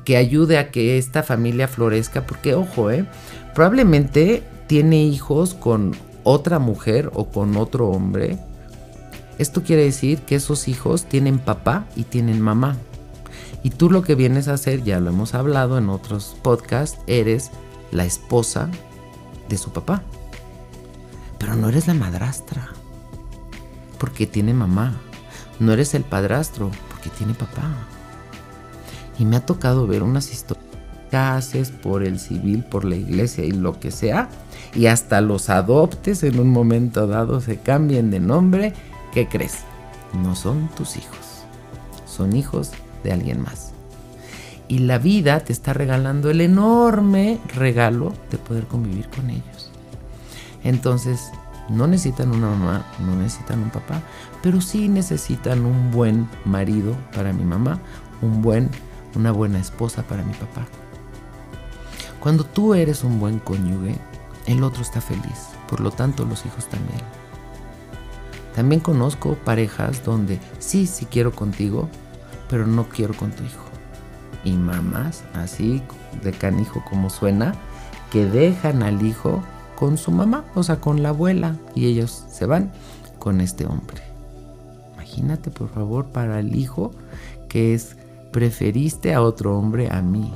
que, 0.05 0.17
ayude 0.17 0.58
a 0.58 0.71
que 0.71 0.97
esta 0.97 1.23
familia 1.23 1.67
florezca, 1.67 2.25
porque 2.25 2.55
ojo, 2.55 2.91
¿eh? 2.91 3.05
probablemente 3.53 4.43
tiene 4.67 5.03
hijos 5.03 5.53
con 5.53 5.95
otra 6.32 6.60
mujer 6.60 7.10
o 7.15 7.30
con 7.30 7.58
otro 7.58 7.89
hombre. 7.89 8.38
Esto 9.39 9.63
quiere 9.63 9.84
decir 9.84 10.20
que 10.22 10.36
esos 10.36 10.68
hijos 10.68 11.06
tienen 11.06 11.39
papá 11.39 11.86
y 11.96 12.04
tienen 12.04 12.39
mamá. 12.39 12.78
Y 13.63 13.72
tú 13.72 13.89
lo 13.89 14.04
que 14.04 14.13
vienes 14.13 14.48
a 14.48 14.54
hacer, 14.54 14.84
ya 14.84 15.00
lo 15.00 15.10
hemos 15.10 15.34
hablado 15.34 15.80
en 15.80 15.89
otros 15.89 16.38
podcasts, 16.44 17.00
eres 17.08 17.50
la 17.92 18.06
esposa 18.06 18.70
de 19.50 19.58
su 19.58 19.72
papá. 19.72 20.04
Pero 21.39 21.56
no 21.56 21.70
eres 21.70 21.88
la 21.88 21.96
madrastra, 21.96 22.68
porque 23.98 24.28
tiene 24.28 24.54
mamá. 24.54 25.02
No 25.60 25.74
eres 25.74 25.96
el 25.96 26.04
padrastro, 26.04 26.70
porque 26.89 27.10
tiene 27.10 27.34
papá. 27.34 27.72
Y 29.18 29.26
me 29.26 29.36
ha 29.36 29.46
tocado 29.46 29.88
ver 29.88 30.04
unas 30.04 30.32
historias 30.32 31.72
por 31.82 32.04
el 32.04 32.20
civil, 32.20 32.63
por 32.63 32.86
la 32.86 32.96
iglesia 32.96 33.44
y 33.44 33.52
lo 33.52 33.80
que 33.80 33.89
sea, 33.89 34.30
y 34.73 34.86
hasta 34.88 35.21
los 35.21 35.49
adoptes 35.49 36.23
en 36.23 36.39
un 36.39 36.49
momento 36.49 37.08
dado 37.08 37.41
se 37.41 37.58
cambien 37.58 38.12
de 38.12 38.19
nombre, 38.19 38.73
¿qué 39.13 39.27
crees? 39.27 39.60
No 40.23 40.36
son 40.36 40.69
tus 40.69 40.97
hijos, 40.97 41.43
son 42.05 42.36
hijos 42.36 42.71
de 43.03 43.12
alguien 43.12 43.41
más. 43.41 43.71
Y 44.67 44.79
la 44.79 44.99
vida 44.99 45.39
te 45.39 45.51
está 45.51 45.73
regalando 45.73 46.29
el 46.29 46.41
enorme 46.41 47.39
regalo 47.55 48.13
de 48.29 48.38
poder 48.38 48.67
convivir 48.67 49.10
con 49.10 49.29
ellos. 49.32 49.71
Entonces, 50.63 51.32
no 51.69 51.88
necesitan 51.88 52.32
una 52.32 52.49
mamá, 52.49 52.86
no 52.99 53.15
necesitan 53.15 53.63
un 53.63 53.69
papá, 53.69 54.01
pero 54.43 54.62
sí 54.62 54.88
necesitan 54.88 55.65
un 55.65 55.91
buen 55.91 56.27
marido 56.45 56.95
para 57.15 57.34
mi 57.34 57.43
mamá, 57.43 57.79
un 58.21 58.41
buen, 58.41 58.69
una 59.15 59.32
buena 59.32 59.60
esposa 59.60 60.03
para 60.03 60.23
mi 60.23 60.34
papá. 60.34 60.65
Cuando 62.19 62.43
tú 62.43 62.73
eres 62.73 63.03
un 63.03 63.19
buen 63.19 63.39
cónyuge, 63.39 63.95
el 64.49 64.63
otro 64.63 64.81
está 64.81 65.01
feliz, 65.01 65.49
por 65.67 65.79
lo 65.79 65.91
tanto 65.91 66.25
los 66.25 66.45
hijos 66.45 66.67
también. 66.67 67.01
También 68.55 68.81
conozco 68.81 69.35
parejas 69.35 70.03
donde 70.03 70.39
sí, 70.59 70.88
sí 70.88 71.05
quiero 71.05 71.31
contigo, 71.31 71.88
pero 72.49 72.67
no 72.67 72.89
quiero 72.89 73.13
con 73.13 73.31
tu 73.31 73.43
hijo. 73.43 73.65
Y 74.43 74.53
mamás, 74.53 75.23
así 75.33 75.81
de 76.23 76.31
canijo 76.31 76.83
como 76.89 77.09
suena, 77.09 77.53
que 78.12 78.25
dejan 78.25 78.83
al 78.83 79.01
hijo 79.05 79.43
con 79.75 79.97
su 79.97 80.12
mamá, 80.12 80.43
o 80.55 80.63
sea, 80.63 80.81
con 80.81 81.03
la 81.03 81.09
abuela, 81.09 81.55
y 81.75 81.85
ellos 81.85 82.25
se 82.29 82.45
van 82.45 82.71
con 83.19 83.39
este 83.39 83.65
hombre. 83.65 84.01
Imagínate, 84.93 85.51
por 85.51 85.69
favor, 85.69 86.07
para 86.07 86.39
el 86.39 86.55
hijo 86.55 86.91
que 87.47 87.73
es, 87.73 87.95
preferiste 88.31 89.13
a 89.13 89.21
otro 89.21 89.57
hombre 89.57 89.89
a 89.91 90.01
mí. 90.01 90.33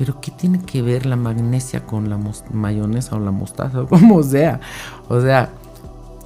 Pero 0.00 0.18
¿qué 0.18 0.30
tiene 0.30 0.62
que 0.62 0.80
ver 0.80 1.04
la 1.04 1.16
magnesia 1.16 1.84
con 1.84 2.08
la 2.08 2.18
mayonesa 2.54 3.16
o 3.16 3.20
la 3.20 3.32
mostaza 3.32 3.82
o 3.82 3.86
como 3.86 4.22
sea? 4.22 4.58
O 5.10 5.20
sea, 5.20 5.50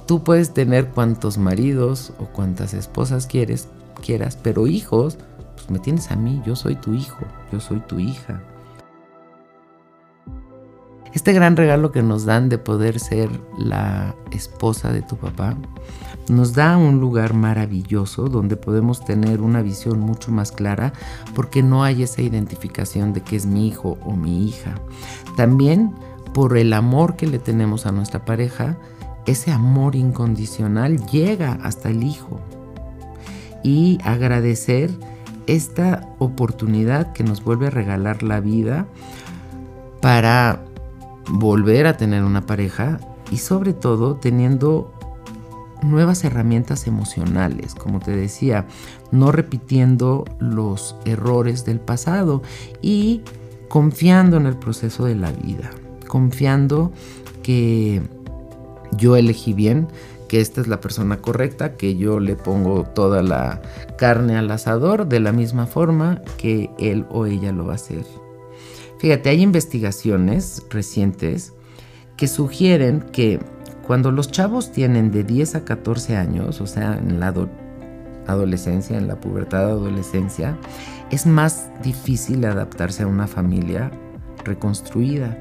tú 0.07 0.23
puedes 0.23 0.53
tener 0.53 0.91
cuantos 0.91 1.37
maridos 1.37 2.13
o 2.17 2.23
cuantas 2.27 2.73
esposas 2.73 3.27
quieres, 3.27 3.67
quieras, 4.01 4.39
pero 4.41 4.65
hijos, 4.67 5.17
pues 5.55 5.69
me 5.69 5.79
tienes 5.79 6.09
a 6.09 6.15
mí, 6.15 6.41
yo 6.45 6.55
soy 6.55 6.77
tu 6.77 6.93
hijo, 6.93 7.25
yo 7.51 7.59
soy 7.59 7.81
tu 7.81 7.99
hija. 7.99 8.41
Este 11.15 11.31
gran 11.31 11.55
regalo 11.55 11.93
que 11.93 12.03
nos 12.03 12.25
dan 12.25 12.49
de 12.49 12.57
poder 12.57 12.99
ser 12.99 13.29
la 13.57 14.13
esposa 14.31 14.91
de 14.91 15.01
tu 15.01 15.15
papá 15.15 15.55
nos 16.27 16.53
da 16.53 16.75
un 16.75 16.99
lugar 16.99 17.33
maravilloso 17.33 18.27
donde 18.27 18.57
podemos 18.57 19.05
tener 19.05 19.39
una 19.39 19.61
visión 19.61 20.01
mucho 20.01 20.33
más 20.33 20.51
clara 20.51 20.91
porque 21.33 21.63
no 21.63 21.85
hay 21.85 22.03
esa 22.03 22.21
identificación 22.21 23.13
de 23.13 23.21
que 23.21 23.37
es 23.37 23.45
mi 23.45 23.65
hijo 23.65 23.97
o 24.03 24.11
mi 24.11 24.45
hija. 24.45 24.75
También 25.37 25.95
por 26.33 26.57
el 26.57 26.73
amor 26.73 27.15
que 27.15 27.27
le 27.27 27.39
tenemos 27.39 27.85
a 27.85 27.93
nuestra 27.93 28.25
pareja, 28.25 28.77
ese 29.25 29.53
amor 29.53 29.95
incondicional 29.95 30.97
llega 31.05 31.53
hasta 31.63 31.91
el 31.91 32.03
hijo 32.03 32.41
y 33.63 33.99
agradecer 34.03 34.91
esta 35.47 36.09
oportunidad 36.19 37.13
que 37.13 37.23
nos 37.23 37.41
vuelve 37.41 37.67
a 37.67 37.71
regalar 37.71 38.21
la 38.21 38.41
vida 38.41 38.85
para 40.01 40.64
volver 41.29 41.87
a 41.87 41.97
tener 41.97 42.23
una 42.23 42.45
pareja 42.45 42.99
y 43.31 43.37
sobre 43.37 43.73
todo 43.73 44.15
teniendo 44.15 44.91
nuevas 45.81 46.23
herramientas 46.23 46.87
emocionales, 46.87 47.75
como 47.75 47.99
te 47.99 48.15
decía, 48.15 48.65
no 49.11 49.31
repitiendo 49.31 50.25
los 50.39 50.95
errores 51.05 51.65
del 51.65 51.79
pasado 51.79 52.41
y 52.81 53.21
confiando 53.67 54.37
en 54.37 54.45
el 54.45 54.57
proceso 54.57 55.05
de 55.05 55.15
la 55.15 55.31
vida, 55.31 55.71
confiando 56.07 56.91
que 57.43 58.01
yo 58.97 59.15
elegí 59.15 59.53
bien, 59.53 59.87
que 60.27 60.41
esta 60.41 60.61
es 60.61 60.67
la 60.67 60.81
persona 60.81 61.17
correcta, 61.17 61.75
que 61.75 61.95
yo 61.95 62.19
le 62.19 62.35
pongo 62.35 62.83
toda 62.83 63.21
la 63.21 63.61
carne 63.97 64.37
al 64.37 64.49
asador 64.49 65.07
de 65.07 65.19
la 65.19 65.31
misma 65.31 65.67
forma 65.67 66.21
que 66.37 66.71
él 66.79 67.05
o 67.09 67.25
ella 67.25 67.51
lo 67.51 67.65
va 67.65 67.73
a 67.73 67.75
hacer. 67.75 68.05
Fíjate, 68.99 69.29
hay 69.29 69.41
investigaciones 69.41 70.63
recientes 70.69 71.53
que 72.17 72.27
sugieren 72.27 73.01
que 73.11 73.39
cuando 73.85 74.11
los 74.11 74.31
chavos 74.31 74.71
tienen 74.71 75.11
de 75.11 75.23
10 75.23 75.55
a 75.55 75.65
14 75.65 76.15
años, 76.15 76.61
o 76.61 76.67
sea, 76.67 76.97
en 76.97 77.19
la 77.19 77.33
adolescencia, 78.25 78.97
en 78.97 79.07
la 79.07 79.19
pubertad 79.19 79.69
adolescencia, 79.69 80.57
es 81.11 81.25
más 81.25 81.69
difícil 81.83 82.45
adaptarse 82.45 83.03
a 83.03 83.07
una 83.07 83.27
familia 83.27 83.91
reconstruida. 84.43 85.37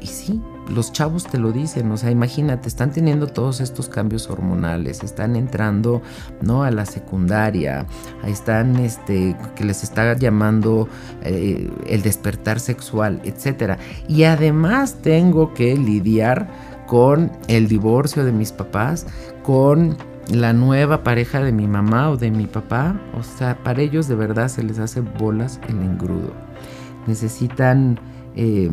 Y 0.00 0.06
sí, 0.06 0.40
los 0.68 0.92
chavos 0.92 1.24
te 1.24 1.38
lo 1.38 1.52
dicen, 1.52 1.90
o 1.90 1.96
sea, 1.96 2.10
imagínate, 2.10 2.68
están 2.68 2.90
teniendo 2.90 3.26
todos 3.26 3.60
estos 3.60 3.88
cambios 3.88 4.28
hormonales, 4.28 5.02
están 5.02 5.36
entrando, 5.36 6.02
¿no? 6.42 6.64
A 6.64 6.70
la 6.70 6.86
secundaria, 6.86 7.86
están, 8.24 8.76
este, 8.76 9.36
que 9.54 9.64
les 9.64 9.82
está 9.82 10.16
llamando 10.16 10.88
eh, 11.22 11.70
el 11.86 12.02
despertar 12.02 12.60
sexual, 12.60 13.20
etc. 13.24 13.78
Y 14.08 14.24
además 14.24 14.96
tengo 15.02 15.54
que 15.54 15.76
lidiar 15.76 16.48
con 16.86 17.32
el 17.48 17.68
divorcio 17.68 18.24
de 18.24 18.32
mis 18.32 18.52
papás, 18.52 19.06
con 19.42 19.96
la 20.28 20.52
nueva 20.52 21.04
pareja 21.04 21.40
de 21.42 21.52
mi 21.52 21.68
mamá 21.68 22.10
o 22.10 22.16
de 22.16 22.30
mi 22.30 22.46
papá, 22.46 23.00
o 23.16 23.22
sea, 23.22 23.62
para 23.62 23.80
ellos 23.82 24.08
de 24.08 24.16
verdad 24.16 24.48
se 24.48 24.62
les 24.62 24.78
hace 24.78 25.00
bolas 25.00 25.60
el 25.68 25.78
engrudo. 25.80 26.32
Necesitan... 27.06 28.00
Eh, 28.34 28.70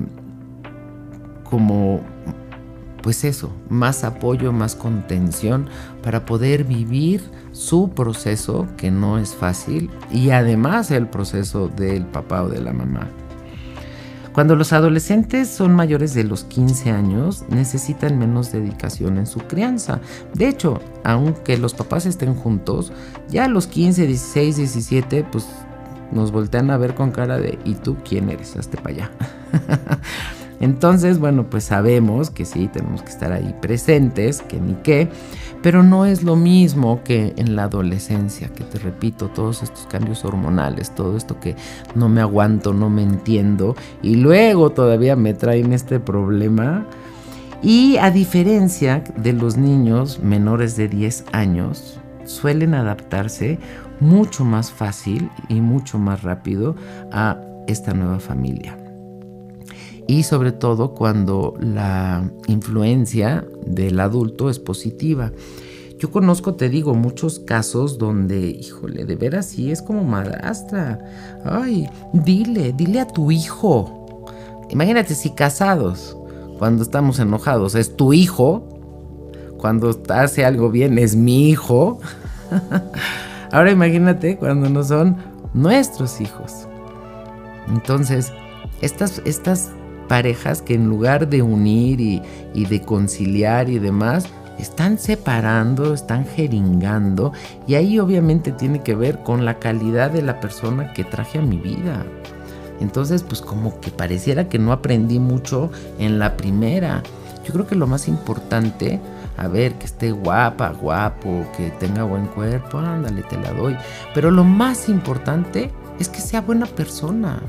como, 1.54 2.02
pues 3.04 3.24
eso, 3.24 3.52
más 3.70 4.04
apoyo, 4.04 4.52
más 4.52 4.76
contención 4.76 5.70
para 6.02 6.26
poder 6.26 6.64
vivir 6.64 7.22
su 7.52 7.92
proceso, 7.92 8.68
que 8.76 8.90
no 8.90 9.20
es 9.20 9.36
fácil, 9.36 9.92
y 10.10 10.32
además 10.32 10.90
el 10.90 11.08
proceso 11.08 11.68
del 11.68 12.08
papá 12.08 12.42
o 12.42 12.50
de 12.50 12.60
la 12.60 12.74
mamá. 12.74 13.08
Cuando 14.34 14.56
los 14.56 14.74
adolescentes 14.74 15.48
son 15.48 15.76
mayores 15.76 16.16
de 16.16 16.24
los 16.24 16.44
15 16.46 16.90
años, 16.90 17.44
necesitan 17.50 18.18
menos 18.18 18.52
dedicación 18.52 19.20
en 19.20 19.28
su 19.28 19.42
crianza. 19.42 20.02
De 20.34 20.48
hecho, 20.48 20.82
aunque 21.04 21.56
los 21.60 21.76
papás 21.76 22.08
estén 22.08 22.34
juntos, 22.34 22.92
ya 23.30 23.46
a 23.46 23.48
los 23.48 23.68
15, 23.68 24.08
16, 24.08 24.58
17, 24.58 25.24
pues 25.32 25.46
nos 26.12 26.32
voltean 26.32 26.72
a 26.72 26.78
ver 26.78 26.96
con 26.96 27.12
cara 27.12 27.38
de 27.38 27.60
¿y 27.64 27.76
tú 27.76 27.96
quién 28.04 28.32
eres? 28.32 28.56
Hazte 28.56 28.78
para 28.78 28.90
allá. 28.90 29.12
Entonces, 30.64 31.20
bueno, 31.20 31.50
pues 31.50 31.66
sabemos 31.66 32.30
que 32.30 32.46
sí, 32.46 32.70
tenemos 32.72 33.02
que 33.02 33.10
estar 33.10 33.34
ahí 33.34 33.54
presentes, 33.62 34.42
que 34.42 34.62
ni 34.62 34.76
qué, 34.76 35.10
pero 35.62 35.84
no 35.84 36.06
es 36.06 36.24
lo 36.24 36.38
mismo 36.38 37.04
que 37.04 37.34
en 37.36 37.58
la 37.58 37.66
adolescencia, 37.66 38.48
que 38.48 38.64
te 38.64 38.80
repito, 38.80 39.28
todos 39.28 39.62
estos 39.62 39.86
cambios 39.88 40.24
hormonales, 40.24 40.96
todo 40.96 41.18
esto 41.18 41.38
que 41.42 41.58
no 41.96 42.08
me 42.08 42.22
aguanto, 42.22 42.72
no 42.72 42.90
me 42.90 43.04
entiendo, 43.04 43.76
y 44.02 44.16
luego 44.16 44.70
todavía 44.70 45.18
me 45.18 45.34
traen 45.34 45.74
este 45.74 46.00
problema. 46.00 46.86
Y 47.62 47.98
a 47.98 48.10
diferencia 48.10 49.04
de 49.18 49.34
los 49.34 49.58
niños 49.58 50.22
menores 50.24 50.78
de 50.78 50.88
10 50.88 51.26
años, 51.34 52.00
suelen 52.24 52.74
adaptarse 52.74 53.60
mucho 54.00 54.46
más 54.46 54.72
fácil 54.72 55.30
y 55.50 55.60
mucho 55.60 56.00
más 56.00 56.24
rápido 56.24 56.78
a 57.12 57.38
esta 57.68 57.94
nueva 57.94 58.20
familia 58.22 58.78
y 60.08 60.24
sobre 60.24 60.52
todo 60.52 60.94
cuando 60.94 61.56
la 61.60 62.30
influencia 62.48 63.48
del 63.66 64.00
adulto 64.00 64.50
es 64.50 64.60
positiva. 64.60 65.32
Yo 65.98 66.12
conozco, 66.12 66.56
te 66.56 66.68
digo, 66.68 66.96
muchos 66.96 67.40
casos 67.40 67.98
donde, 67.98 68.50
híjole, 68.50 69.06
de 69.06 69.16
veras 69.16 69.46
sí 69.46 69.72
es 69.72 69.82
como 69.82 70.04
madrastra. 70.04 71.00
Ay, 71.46 71.88
dile, 72.12 72.74
dile 72.74 73.00
a 73.00 73.08
tu 73.08 73.32
hijo. 73.32 74.26
Imagínate 74.70 75.16
si 75.16 75.30
casados, 75.30 76.18
cuando 76.60 76.84
estamos 76.84 77.20
enojados, 77.20 77.76
es 77.76 77.96
tu 77.96 78.12
hijo. 78.12 78.68
Cuando 79.58 79.98
hace 80.10 80.44
algo 80.44 80.70
bien, 80.70 80.98
es 80.98 81.16
mi 81.16 81.50
hijo. 81.50 82.00
Ahora 83.54 83.72
imagínate 83.72 84.36
cuando 84.36 84.70
no 84.70 84.84
son 84.84 85.16
nuestros 85.54 86.20
hijos. 86.20 86.68
Entonces, 87.70 88.34
estas, 88.82 89.22
estas 89.26 89.72
parejas 90.08 90.62
que 90.62 90.76
en 90.76 90.88
lugar 90.88 91.28
de 91.28 91.42
unir 91.42 92.00
y, 92.00 92.22
de 92.66 92.82
conciliar 92.82 93.70
y 93.70 93.80
demás, 93.80 94.28
están 94.60 94.98
separando, 94.98 95.94
están 95.94 96.26
jeringando 96.26 97.34
y 97.68 97.76
ahí 97.76 98.00
obviamente 98.00 98.52
tiene 98.52 98.82
que 98.82 98.96
ver 98.96 99.20
con 99.24 99.46
la 99.46 99.60
calidad 99.60 100.12
de 100.12 100.22
la 100.22 100.40
persona 100.40 100.94
que 100.94 101.04
traje 101.04 101.40
a 101.40 101.42
mi 101.42 101.58
vida. 101.58 102.06
Entonces, 102.80 103.24
pues 103.24 103.42
como 103.42 103.80
que 103.80 103.92
pareciera 103.92 104.50
que 104.50 104.60
no 104.60 104.72
aprendí 104.72 105.20
mucho 105.20 105.72
en 106.00 106.20
la 106.20 106.36
primera. 106.38 107.02
Yo 107.46 107.54
creo 107.54 107.68
que 107.68 107.76
lo 107.76 107.88
más 107.88 108.08
importante, 108.08 109.00
a 109.38 109.48
ver, 109.48 109.74
que 109.74 109.86
esté 109.86 110.12
guapa, 110.12 110.70
guapo, 110.70 111.46
que 111.58 111.70
tenga 111.72 112.04
buen 112.04 112.28
cuerpo, 112.28 112.78
ándale, 112.78 113.24
te 113.24 113.38
la 113.38 113.52
doy. 113.52 113.76
Pero 114.14 114.32
lo 114.32 114.44
más 114.44 114.90
importante 114.90 115.72
es 116.00 116.10
que 116.10 116.22
sea 116.22 116.42
buena 116.42 116.66
persona, 116.66 117.42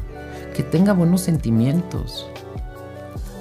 que 0.54 0.62
tenga 0.62 0.92
buenos 0.92 1.22
sentimientos. 1.22 2.28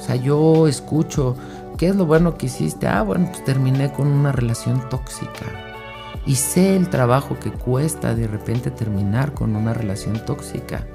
O 0.03 0.05
sea, 0.05 0.17
yo 0.17 0.67
escucho, 0.67 1.37
¿qué 1.77 1.87
es 1.87 1.95
lo 1.95 2.05
bueno 2.05 2.37
que 2.37 2.47
hiciste? 2.47 2.87
Ah, 2.87 3.03
bueno, 3.03 3.29
pues 3.31 3.45
terminé 3.45 3.93
con 3.93 4.07
una 4.07 4.33
relación 4.33 4.89
tóxica. 4.89 5.45
Y 6.25 6.35
sé 6.35 6.75
el 6.75 6.89
trabajo 6.89 7.39
que 7.39 7.51
cuesta 7.51 8.13
de 8.13 8.27
repente 8.27 8.69
terminar 8.69 9.33
con 9.33 9.55
una 9.55 9.73
relación 9.73 10.19
tóxica. 10.25 10.85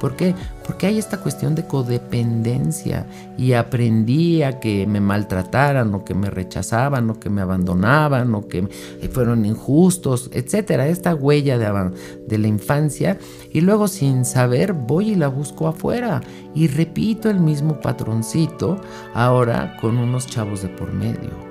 ¿Por 0.00 0.16
qué? 0.16 0.34
Porque 0.66 0.86
hay 0.86 0.98
esta 0.98 1.18
cuestión 1.18 1.54
de 1.54 1.66
codependencia 1.66 3.06
y 3.36 3.52
aprendí 3.52 4.42
a 4.42 4.58
que 4.58 4.86
me 4.86 4.98
maltrataran 4.98 5.94
o 5.94 6.04
que 6.04 6.14
me 6.14 6.30
rechazaban 6.30 7.10
o 7.10 7.20
que 7.20 7.28
me 7.28 7.42
abandonaban 7.42 8.34
o 8.34 8.48
que 8.48 8.66
fueron 9.12 9.44
injustos, 9.44 10.30
etcétera. 10.32 10.88
Esta 10.88 11.14
huella 11.14 11.58
de, 11.58 11.90
de 12.26 12.38
la 12.38 12.48
infancia 12.48 13.18
y 13.52 13.60
luego 13.60 13.88
sin 13.88 14.24
saber 14.24 14.72
voy 14.72 15.10
y 15.10 15.14
la 15.16 15.28
busco 15.28 15.68
afuera 15.68 16.22
y 16.54 16.68
repito 16.68 17.28
el 17.28 17.38
mismo 17.38 17.80
patroncito 17.80 18.80
ahora 19.12 19.76
con 19.80 19.98
unos 19.98 20.26
chavos 20.26 20.62
de 20.62 20.68
por 20.68 20.92
medio. 20.92 21.50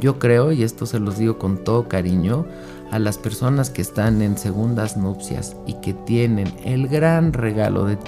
Yo 0.00 0.18
creo, 0.18 0.52
y 0.52 0.62
esto 0.62 0.86
se 0.86 0.98
los 0.98 1.18
digo 1.18 1.38
con 1.38 1.62
todo 1.62 1.88
cariño, 1.88 2.46
a 2.90 2.98
las 2.98 3.18
personas 3.18 3.70
que 3.70 3.82
están 3.82 4.22
en 4.22 4.38
segundas 4.38 4.96
nupcias 4.96 5.56
y 5.66 5.74
que 5.74 5.94
tienen 5.94 6.52
el 6.64 6.88
gran 6.88 7.32
regalo 7.32 7.86
de 7.86 7.98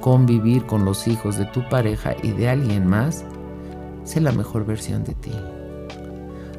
convivir 0.00 0.64
con 0.66 0.84
los 0.84 1.08
hijos 1.08 1.36
de 1.36 1.46
tu 1.46 1.68
pareja 1.68 2.14
y 2.22 2.32
de 2.32 2.48
alguien 2.48 2.86
más, 2.86 3.24
sé 4.04 4.20
la 4.20 4.32
mejor 4.32 4.64
versión 4.64 5.04
de 5.04 5.14
ti. 5.14 5.32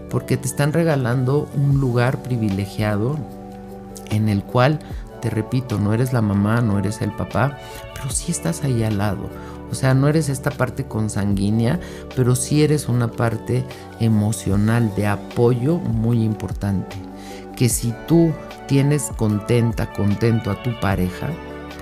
Porque 0.10 0.38
te 0.38 0.48
están 0.48 0.74
regalando 0.74 1.48
un 1.56 1.80
lugar 1.80 2.22
privilegiado 2.22 3.18
en 4.10 4.28
el 4.28 4.44
cual, 4.44 4.80
te 5.22 5.30
repito, 5.30 5.80
no 5.80 5.94
eres 5.94 6.14
la 6.14 6.22
mamá, 6.22 6.62
no 6.62 6.80
eres 6.80 7.02
el 7.02 7.12
papá, 7.12 7.58
pero 7.94 8.10
sí 8.10 8.32
estás 8.32 8.64
ahí 8.64 8.84
al 8.84 8.98
lado. 8.98 9.30
O 9.72 9.76
sea, 9.76 9.94
no 9.94 10.08
eres 10.08 10.30
esta 10.30 10.50
parte 10.50 10.86
consanguínea, 10.86 11.80
pero 12.16 12.36
sí 12.36 12.64
eres 12.64 12.90
una 12.90 13.12
parte 13.12 13.64
emocional 14.00 14.94
de 14.96 15.06
apoyo 15.06 15.78
muy 15.78 16.24
importante 16.24 17.09
que 17.60 17.68
si 17.68 17.94
tú 18.08 18.32
tienes 18.70 19.12
contenta, 19.18 19.92
contento 19.92 20.50
a 20.50 20.64
tu 20.64 20.80
pareja, 20.80 21.28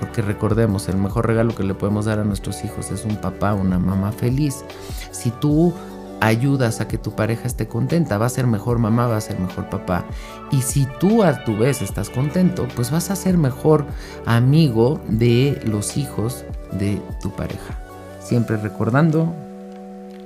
porque 0.00 0.22
recordemos, 0.22 0.88
el 0.88 0.96
mejor 0.96 1.28
regalo 1.28 1.54
que 1.54 1.62
le 1.62 1.72
podemos 1.72 2.06
dar 2.06 2.18
a 2.18 2.24
nuestros 2.24 2.64
hijos 2.64 2.90
es 2.90 3.04
un 3.04 3.14
papá, 3.14 3.54
una 3.54 3.78
mamá 3.78 4.10
feliz. 4.10 4.64
Si 5.12 5.30
tú 5.30 5.72
ayudas 6.20 6.80
a 6.80 6.88
que 6.88 6.98
tu 6.98 7.12
pareja 7.12 7.46
esté 7.46 7.68
contenta, 7.68 8.18
va 8.18 8.26
a 8.26 8.28
ser 8.28 8.48
mejor 8.48 8.80
mamá, 8.80 9.06
va 9.06 9.18
a 9.18 9.20
ser 9.20 9.38
mejor 9.38 9.70
papá. 9.70 10.04
Y 10.50 10.62
si 10.62 10.88
tú 10.98 11.22
a 11.22 11.44
tu 11.44 11.56
vez 11.56 11.80
estás 11.80 12.10
contento, 12.10 12.66
pues 12.74 12.90
vas 12.90 13.12
a 13.12 13.14
ser 13.14 13.38
mejor 13.38 13.86
amigo 14.26 15.00
de 15.06 15.62
los 15.64 15.96
hijos 15.96 16.44
de 16.72 17.00
tu 17.22 17.30
pareja. 17.30 17.78
Siempre 18.18 18.56
recordando 18.56 19.32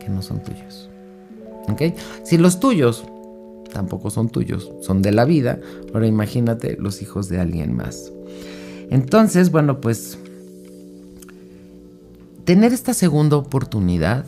que 0.00 0.08
no 0.08 0.22
son 0.22 0.40
tuyos. 0.40 0.88
¿Ok? 1.68 1.94
Si 2.24 2.38
los 2.38 2.58
tuyos 2.58 3.04
tampoco 3.72 4.10
son 4.10 4.28
tuyos, 4.28 4.70
son 4.82 5.02
de 5.02 5.12
la 5.12 5.24
vida. 5.24 5.58
Ahora 5.94 6.06
imagínate 6.06 6.76
los 6.78 7.02
hijos 7.02 7.28
de 7.28 7.40
alguien 7.40 7.74
más. 7.74 8.12
Entonces, 8.90 9.50
bueno, 9.50 9.80
pues 9.80 10.18
tener 12.44 12.72
esta 12.72 12.94
segunda 12.94 13.36
oportunidad 13.36 14.26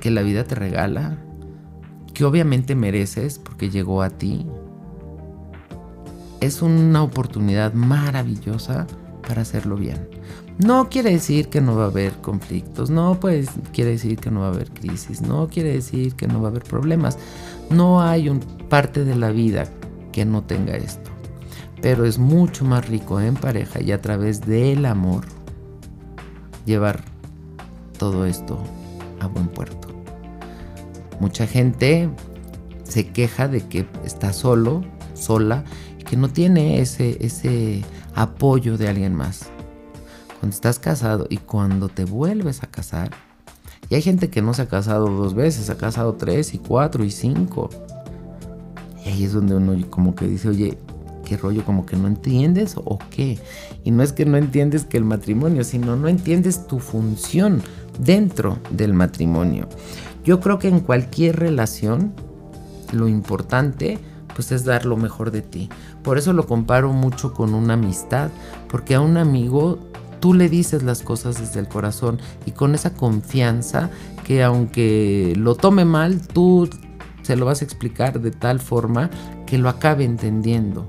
que 0.00 0.10
la 0.10 0.22
vida 0.22 0.44
te 0.44 0.54
regala, 0.54 1.18
que 2.14 2.24
obviamente 2.24 2.74
mereces 2.74 3.38
porque 3.38 3.70
llegó 3.70 4.02
a 4.02 4.10
ti, 4.10 4.46
es 6.40 6.62
una 6.62 7.02
oportunidad 7.02 7.74
maravillosa 7.74 8.86
para 9.26 9.42
hacerlo 9.42 9.76
bien. 9.76 10.08
No 10.58 10.88
quiere 10.90 11.10
decir 11.10 11.48
que 11.48 11.60
no 11.60 11.76
va 11.76 11.84
a 11.84 11.88
haber 11.88 12.12
conflictos, 12.14 12.90
no 12.90 13.18
pues, 13.20 13.48
quiere 13.72 13.92
decir 13.92 14.18
que 14.18 14.30
no 14.30 14.40
va 14.40 14.46
a 14.46 14.50
haber 14.50 14.70
crisis, 14.70 15.22
no 15.22 15.48
quiere 15.48 15.72
decir 15.72 16.14
que 16.14 16.26
no 16.26 16.42
va 16.42 16.48
a 16.48 16.50
haber 16.50 16.64
problemas. 16.64 17.18
No 17.70 18.02
hay 18.02 18.28
un 18.28 18.40
parte 18.68 19.04
de 19.04 19.14
la 19.14 19.30
vida 19.30 19.68
que 20.12 20.24
no 20.24 20.42
tenga 20.42 20.76
esto. 20.76 21.10
Pero 21.80 22.04
es 22.04 22.18
mucho 22.18 22.64
más 22.64 22.88
rico 22.88 23.20
en 23.20 23.34
pareja 23.34 23.80
y 23.80 23.92
a 23.92 24.00
través 24.02 24.40
del 24.40 24.84
amor 24.86 25.24
llevar 26.66 27.02
todo 27.98 28.26
esto 28.26 28.58
a 29.20 29.26
buen 29.26 29.48
puerto. 29.48 29.88
Mucha 31.20 31.46
gente 31.46 32.10
se 32.84 33.08
queja 33.08 33.46
de 33.46 33.66
que 33.68 33.86
está 34.04 34.32
solo, 34.32 34.82
sola, 35.14 35.64
y 35.98 36.02
que 36.02 36.16
no 36.16 36.28
tiene 36.28 36.80
ese, 36.80 37.24
ese 37.24 37.84
apoyo 38.14 38.76
de 38.76 38.88
alguien 38.88 39.14
más. 39.14 39.50
Cuando 40.40 40.54
estás 40.54 40.78
casado 40.78 41.26
y 41.28 41.36
cuando 41.36 41.88
te 41.88 42.04
vuelves 42.04 42.62
a 42.62 42.66
casar, 42.66 43.10
y 43.90 43.96
hay 43.96 44.02
gente 44.02 44.30
que 44.30 44.40
no 44.40 44.54
se 44.54 44.62
ha 44.62 44.68
casado 44.68 45.08
dos 45.08 45.34
veces, 45.34 45.66
se 45.66 45.72
ha 45.72 45.76
casado 45.76 46.14
tres 46.14 46.54
y 46.54 46.58
cuatro 46.58 47.04
y 47.04 47.10
cinco. 47.10 47.68
Y 49.04 49.08
ahí 49.08 49.24
es 49.24 49.32
donde 49.32 49.56
uno 49.56 49.74
como 49.90 50.14
que 50.14 50.28
dice, 50.28 50.48
oye, 50.48 50.78
¿qué 51.24 51.36
rollo? 51.36 51.64
Como 51.64 51.84
que 51.86 51.96
no 51.96 52.06
entiendes 52.06 52.76
o 52.76 53.00
qué. 53.10 53.40
Y 53.82 53.90
no 53.90 54.04
es 54.04 54.12
que 54.12 54.24
no 54.24 54.36
entiendes 54.36 54.84
que 54.84 54.96
el 54.96 55.04
matrimonio, 55.04 55.64
sino 55.64 55.96
no 55.96 56.06
entiendes 56.06 56.68
tu 56.68 56.78
función 56.78 57.62
dentro 57.98 58.58
del 58.70 58.94
matrimonio. 58.94 59.68
Yo 60.24 60.38
creo 60.38 60.60
que 60.60 60.68
en 60.68 60.80
cualquier 60.80 61.40
relación 61.40 62.12
lo 62.92 63.08
importante 63.08 63.98
pues 64.36 64.52
es 64.52 64.64
dar 64.64 64.86
lo 64.86 64.96
mejor 64.96 65.32
de 65.32 65.42
ti. 65.42 65.68
Por 66.04 66.16
eso 66.16 66.32
lo 66.32 66.46
comparo 66.46 66.92
mucho 66.92 67.34
con 67.34 67.54
una 67.54 67.74
amistad, 67.74 68.30
porque 68.68 68.94
a 68.94 69.00
un 69.00 69.16
amigo 69.16 69.89
tú 70.20 70.34
le 70.34 70.48
dices 70.48 70.82
las 70.82 71.02
cosas 71.02 71.40
desde 71.40 71.60
el 71.60 71.68
corazón 71.68 72.20
y 72.46 72.52
con 72.52 72.74
esa 72.74 72.94
confianza 72.94 73.90
que 74.24 74.42
aunque 74.42 75.34
lo 75.36 75.54
tome 75.54 75.84
mal, 75.84 76.20
tú 76.28 76.68
se 77.22 77.36
lo 77.36 77.46
vas 77.46 77.62
a 77.62 77.64
explicar 77.64 78.20
de 78.20 78.30
tal 78.30 78.60
forma 78.60 79.10
que 79.46 79.58
lo 79.58 79.68
acabe 79.68 80.04
entendiendo. 80.04 80.86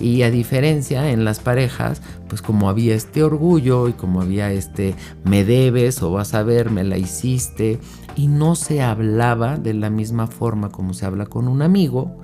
Y 0.00 0.22
a 0.22 0.30
diferencia 0.30 1.10
en 1.10 1.24
las 1.24 1.40
parejas, 1.40 2.02
pues 2.28 2.40
como 2.40 2.68
había 2.68 2.94
este 2.94 3.24
orgullo 3.24 3.88
y 3.88 3.94
como 3.94 4.20
había 4.20 4.52
este 4.52 4.94
me 5.24 5.44
debes 5.44 6.02
o 6.02 6.12
vas 6.12 6.34
a 6.34 6.44
ver, 6.44 6.70
me 6.70 6.84
la 6.84 6.98
hiciste 6.98 7.80
y 8.14 8.28
no 8.28 8.54
se 8.54 8.80
hablaba 8.80 9.56
de 9.56 9.74
la 9.74 9.90
misma 9.90 10.28
forma 10.28 10.70
como 10.70 10.94
se 10.94 11.04
habla 11.04 11.26
con 11.26 11.48
un 11.48 11.62
amigo, 11.62 12.16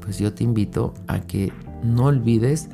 pues 0.00 0.18
yo 0.18 0.32
te 0.32 0.44
invito 0.44 0.94
a 1.08 1.20
que 1.20 1.52
no 1.82 2.06
olvides 2.06 2.68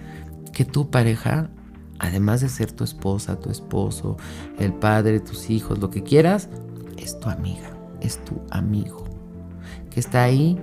que 0.52 0.64
tu 0.64 0.90
pareja 0.90 1.50
además 1.98 2.40
de 2.40 2.48
ser 2.48 2.72
tu 2.72 2.84
esposa, 2.84 3.38
tu 3.40 3.50
esposo, 3.50 4.16
el 4.58 4.72
padre, 4.72 5.20
tus 5.20 5.50
hijos, 5.50 5.78
lo 5.78 5.90
que 5.90 6.02
quieras, 6.02 6.48
es 6.96 7.18
tu 7.20 7.28
amiga, 7.28 7.70
es 8.00 8.24
tu 8.24 8.40
amigo, 8.50 9.04
que 9.90 10.00
está 10.00 10.24
ahí, 10.24 10.58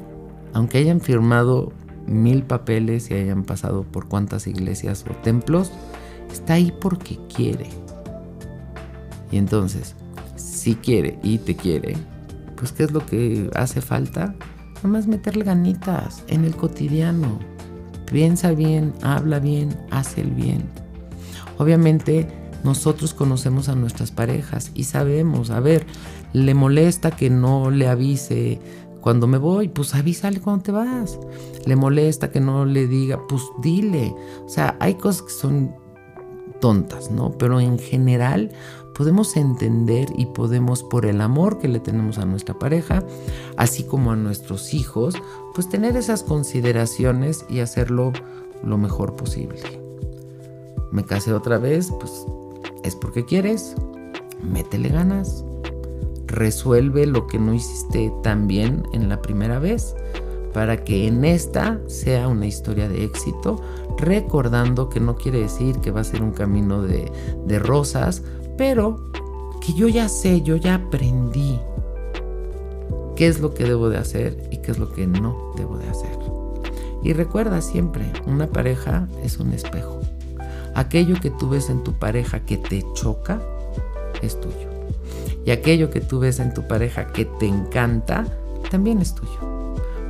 aunque 0.54 0.78
hayan 0.78 1.02
firmado 1.02 1.72
mil 2.06 2.44
papeles 2.44 3.10
y 3.10 3.16
hayan 3.16 3.44
pasado 3.44 3.84
por 3.84 4.08
cuantas 4.08 4.48
iglesias 4.48 5.06
o 5.10 5.14
templos, 5.22 5.72
está 6.32 6.54
ahí 6.54 6.74
porque 6.82 7.18
quiere. 7.34 7.68
Y 9.32 9.38
entonces, 9.38 9.96
si 10.36 10.76
quiere 10.76 11.18
y 11.24 11.40
te 11.40 11.56
quiere, 11.56 11.96
pues 12.56 12.72
¿qué 12.72 12.84
es 12.84 12.92
lo 12.92 13.06
que 13.06 13.50
hace 13.56 13.82
falta? 13.82 14.36
Nada 14.76 14.88
más 14.90 15.08
meterle 15.08 15.44
ganitas 15.46 16.24
en 16.28 16.46
el 16.46 16.56
cotidiano. 16.56 17.40
Piensa 18.12 18.52
bien, 18.52 18.94
habla 19.02 19.40
bien, 19.40 19.76
hace 19.90 20.22
el 20.22 20.32
bien 20.32 20.83
Obviamente 21.58 22.28
nosotros 22.64 23.14
conocemos 23.14 23.70
a 23.70 23.76
nuestras 23.76 24.12
parejas 24.12 24.72
y 24.74 24.86
sabemos, 24.86 25.50
a 25.50 25.60
ver, 25.60 25.86
le 26.32 26.54
molesta 26.54 27.12
que 27.12 27.30
no 27.30 27.70
le 27.70 27.88
avise 27.88 28.60
Cuando 29.02 29.28
me 29.28 29.38
voy, 29.38 29.68
pues 29.68 29.96
avísale 29.96 30.40
cuando 30.40 30.64
te 30.64 30.72
vas. 30.72 31.20
Le 31.66 31.76
molesta 31.76 32.32
que 32.32 32.40
no 32.40 32.66
le 32.66 32.88
diga, 32.88 33.20
pues 33.28 33.44
dile. 33.62 34.16
O 34.46 34.50
sea, 34.50 34.78
hay 34.80 34.96
cosas 34.96 35.24
que 35.24 35.34
son 35.34 35.76
tontas, 36.62 37.12
¿no? 37.12 37.32
Pero 37.38 37.60
en 37.60 37.78
general 37.78 38.52
podemos 38.96 39.36
entender 39.36 40.08
y 40.16 40.28
podemos, 40.28 40.84
por 40.84 41.06
el 41.06 41.20
amor 41.20 41.60
que 41.60 41.68
le 41.68 41.82
tenemos 41.82 42.18
a 42.18 42.26
nuestra 42.26 42.58
pareja, 42.58 43.04
así 43.58 43.84
como 43.84 44.12
a 44.14 44.16
nuestros 44.16 44.74
hijos, 44.74 45.16
pues 45.54 45.68
tener 45.68 45.98
esas 45.98 46.24
consideraciones 46.24 47.46
y 47.50 47.60
hacerlo 47.60 48.14
lo 48.64 48.78
mejor 48.78 49.18
posible. 49.18 49.83
Me 50.94 51.04
casé 51.04 51.34
otra 51.34 51.58
vez, 51.58 51.92
pues 52.00 52.28
es 52.84 52.96
porque 52.96 53.26
quieres, 53.26 53.76
métele 54.44 54.90
ganas, 54.90 55.44
resuelve 56.28 57.08
lo 57.08 57.26
que 57.26 57.40
no 57.40 57.52
hiciste 57.56 58.14
tan 58.22 58.46
bien 58.46 58.84
en 58.94 59.10
la 59.10 59.20
primera 59.20 59.58
vez 59.58 59.96
para 60.54 60.84
que 60.84 61.08
en 61.08 61.26
esta 61.26 61.82
sea 61.88 62.28
una 62.28 62.46
historia 62.46 62.88
de 62.88 63.06
éxito, 63.06 63.60
recordando 63.98 64.90
que 64.90 65.00
no 65.00 65.16
quiere 65.16 65.40
decir 65.40 65.80
que 65.80 65.90
va 65.90 66.02
a 66.02 66.04
ser 66.04 66.22
un 66.22 66.32
camino 66.32 66.84
de, 66.84 67.12
de 67.48 67.58
rosas, 67.58 68.22
pero 68.56 69.12
que 69.66 69.74
yo 69.74 69.88
ya 69.88 70.08
sé, 70.10 70.44
yo 70.44 70.58
ya 70.58 70.76
aprendí 70.76 71.60
qué 73.16 73.26
es 73.26 73.40
lo 73.40 73.56
que 73.56 73.64
debo 73.64 73.90
de 73.90 73.98
hacer 73.98 74.48
y 74.52 74.58
qué 74.58 74.70
es 74.70 74.78
lo 74.78 74.94
que 74.94 75.08
no 75.08 75.54
debo 75.58 75.80
de 75.80 75.90
hacer. 75.90 76.20
Y 77.02 77.14
recuerda 77.14 77.62
siempre, 77.62 78.06
una 78.28 78.46
pareja 78.46 79.08
es 79.24 79.40
un 79.40 79.54
espejo. 79.54 80.03
Aquello 80.76 81.20
que 81.20 81.30
tú 81.30 81.50
ves 81.50 81.70
en 81.70 81.84
tu 81.84 81.94
pareja 81.94 82.40
que 82.42 82.58
te 82.58 82.84
choca 82.94 83.42
es 84.22 84.40
tuyo. 84.40 84.70
Y 85.46 85.52
aquello 85.52 85.90
que 85.90 86.02
tú 86.02 86.20
ves 86.20 86.40
en 86.40 86.54
tu 86.54 86.68
pareja 86.68 87.08
que 87.08 87.26
te 87.26 87.48
encanta 87.48 88.26
también 88.72 89.00
es 89.00 89.14
tuyo. 89.14 89.40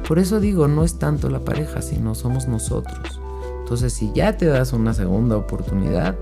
Por 0.08 0.20
eso 0.20 0.40
digo, 0.40 0.68
no 0.68 0.84
es 0.84 1.00
tanto 1.00 1.30
la 1.30 1.40
pareja, 1.40 1.82
sino 1.82 2.14
somos 2.14 2.48
nosotros. 2.48 3.20
Entonces, 3.60 3.94
si 3.94 4.12
ya 4.14 4.38
te 4.38 4.46
das 4.46 4.74
una 4.74 4.94
segunda 4.94 5.38
oportunidad, 5.38 6.16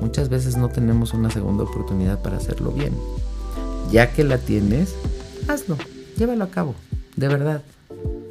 muchas 0.00 0.28
veces 0.28 0.56
no 0.56 0.68
tenemos 0.68 1.14
una 1.14 1.30
segunda 1.30 1.64
oportunidad 1.64 2.22
para 2.22 2.36
hacerlo 2.36 2.70
bien. 2.70 2.92
Ya 3.90 4.12
que 4.12 4.24
la 4.24 4.38
tienes, 4.38 4.94
hazlo, 5.48 5.76
llévalo 6.16 6.44
a 6.44 6.50
cabo, 6.50 6.74
de 7.16 7.28
verdad. 7.28 7.62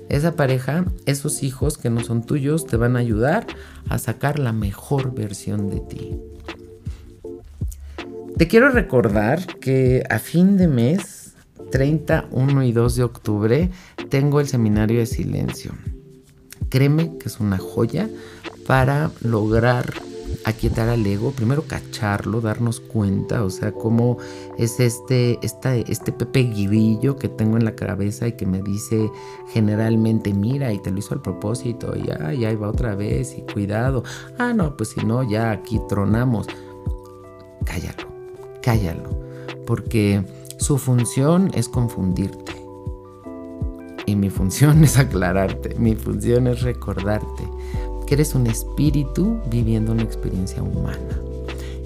Esa 0.10 0.36
pareja, 0.36 0.86
esos 1.06 1.44
hijos 1.44 1.78
que 1.78 1.90
no 1.90 2.02
son 2.04 2.24
tuyos, 2.24 2.66
te 2.66 2.78
van 2.78 2.96
a 2.96 3.00
ayudar 3.00 3.46
a 3.90 3.98
sacar 3.98 4.40
la 4.40 4.54
mejor 4.54 5.14
versión 5.14 5.70
de 5.70 5.80
ti. 5.82 6.20
Te 8.38 8.48
quiero 8.48 8.70
recordar 8.70 9.46
que 9.60 10.04
a 10.10 10.20
fin 10.20 10.58
de 10.58 10.68
mes, 10.68 11.34
30, 11.72 12.28
1 12.32 12.64
y 12.64 12.72
2 12.72 12.96
de 12.96 13.04
octubre, 13.04 13.72
tengo 14.10 14.40
el 14.40 14.48
seminario 14.48 15.00
de 15.00 15.08
silencio. 15.08 15.72
Créeme 16.70 17.18
que 17.18 17.30
es 17.30 17.40
una 17.40 17.58
joya 17.58 18.10
para 18.66 19.12
lograr 19.22 19.94
aquietar 20.48 20.90
al 20.90 21.06
ego, 21.06 21.32
primero 21.32 21.64
cacharlo, 21.64 22.42
darnos 22.42 22.80
cuenta, 22.80 23.44
o 23.44 23.50
sea, 23.50 23.72
cómo 23.72 24.18
es 24.58 24.80
este, 24.80 25.40
este 25.42 26.12
Pepe 26.12 26.44
Guirillo 26.44 27.16
que 27.18 27.30
tengo 27.30 27.58
en 27.58 27.66
la 27.66 27.76
cabeza 27.76 28.28
y 28.28 28.34
que 28.34 28.46
me 28.46 28.62
dice 28.62 29.10
generalmente, 29.50 30.34
mira, 30.34 30.72
y 30.74 30.80
te 30.80 30.92
lo 30.92 31.00
hizo 31.00 31.14
al 31.14 31.22
propósito, 31.22 31.94
y 31.96 32.08
ya 32.08 32.56
va 32.56 32.70
otra 32.70 32.96
vez, 32.96 33.38
y 33.38 33.42
cuidado, 33.42 34.04
ah, 34.38 34.54
no, 34.54 34.76
pues 34.78 34.90
si 34.90 35.06
no, 35.06 35.24
ya 35.24 35.52
aquí 35.52 35.80
tronamos. 35.88 36.48
Cállalo 37.66 38.18
cállalo, 38.68 39.10
porque 39.66 40.26
su 40.60 40.78
función 40.78 41.50
es 41.54 41.70
confundirte. 41.70 42.52
Y 44.06 44.18
mi 44.18 44.30
función 44.30 44.84
es 44.84 44.98
aclararte, 44.98 45.74
mi 45.80 45.96
función 45.96 46.48
es 46.48 46.64
recordarte 46.64 47.44
que 48.08 48.16
eres 48.16 48.34
un 48.34 48.48
espíritu 48.48 49.40
viviendo 49.52 49.92
una 49.92 50.04
experiencia 50.04 50.64
humana 50.64 50.98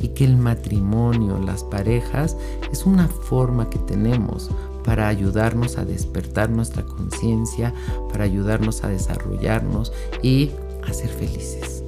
y 0.01 0.09
que 0.09 0.23
el 0.23 0.37
matrimonio, 0.37 1.37
las 1.39 1.63
parejas, 1.63 2.37
es 2.71 2.85
una 2.85 3.07
forma 3.07 3.69
que 3.69 3.79
tenemos 3.79 4.49
para 4.83 5.07
ayudarnos 5.07 5.77
a 5.77 5.85
despertar 5.85 6.49
nuestra 6.49 6.83
conciencia, 6.83 7.73
para 8.11 8.23
ayudarnos 8.23 8.83
a 8.83 8.87
desarrollarnos 8.87 9.91
y 10.23 10.51
a 10.87 10.93
ser 10.93 11.09
felices. 11.09 11.83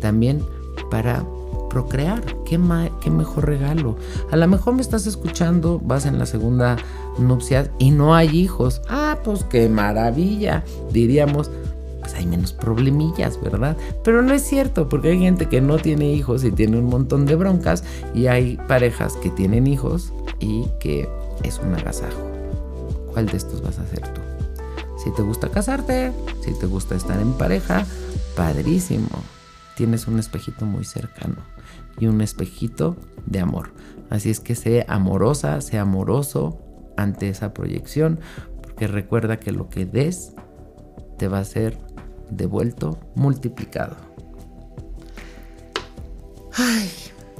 También 0.00 0.42
para 0.90 1.24
procrear. 1.70 2.22
¿Qué, 2.44 2.58
¿Qué, 3.00 3.10
mejor 3.10 3.46
regalo? 3.46 3.96
A 4.30 4.36
lo 4.36 4.46
mejor 4.46 4.74
me 4.74 4.82
estás 4.82 5.06
escuchando, 5.06 5.80
vas 5.82 6.06
en 6.06 6.18
la 6.18 6.26
segunda 6.26 6.76
nupcia 7.18 7.70
y 7.78 7.90
no 7.90 8.14
hay 8.14 8.28
hijos. 8.28 8.80
Ah, 8.88 9.18
pues 9.24 9.44
qué 9.44 9.68
maravilla. 9.68 10.64
Diríamos, 10.92 11.50
pues 12.06 12.20
hay 12.20 12.26
menos 12.26 12.52
problemillas, 12.52 13.40
¿verdad? 13.40 13.76
Pero 14.04 14.22
no 14.22 14.32
es 14.32 14.42
cierto, 14.42 14.88
porque 14.88 15.08
hay 15.08 15.18
gente 15.18 15.48
que 15.48 15.60
no 15.60 15.76
tiene 15.76 16.12
hijos 16.12 16.44
y 16.44 16.52
tiene 16.52 16.78
un 16.78 16.84
montón 16.84 17.26
de 17.26 17.34
broncas 17.34 17.82
y 18.14 18.28
hay 18.28 18.58
parejas 18.68 19.14
que 19.14 19.28
tienen 19.28 19.66
hijos 19.66 20.12
y 20.38 20.66
que 20.78 21.08
es 21.42 21.58
un 21.58 21.74
agasajo. 21.74 22.30
¿Cuál 23.12 23.26
de 23.26 23.38
estos 23.38 23.60
vas 23.60 23.80
a 23.80 23.82
hacer 23.82 24.06
tú? 24.14 24.20
Si 25.02 25.10
te 25.14 25.22
gusta 25.22 25.48
casarte, 25.48 26.12
si 26.44 26.56
te 26.56 26.66
gusta 26.66 26.94
estar 26.94 27.20
en 27.20 27.32
pareja, 27.32 27.84
padrísimo 28.36 29.08
tienes 29.76 30.06
un 30.06 30.20
espejito 30.20 30.64
muy 30.64 30.84
cercano 30.84 31.38
y 31.98 32.06
un 32.06 32.20
espejito 32.20 32.96
de 33.26 33.40
amor. 33.40 33.72
Así 34.10 34.30
es 34.30 34.38
que 34.38 34.54
sé 34.54 34.86
amorosa, 34.86 35.60
sé 35.60 35.76
amoroso 35.76 36.60
ante 36.96 37.28
esa 37.28 37.52
proyección, 37.52 38.20
porque 38.62 38.86
recuerda 38.86 39.40
que 39.40 39.50
lo 39.50 39.68
que 39.68 39.86
des 39.86 40.34
te 41.18 41.26
va 41.26 41.40
a 41.40 41.44
ser 41.44 41.85
devuelto, 42.30 42.98
multiplicado. 43.14 43.96
Ay, 46.52 46.90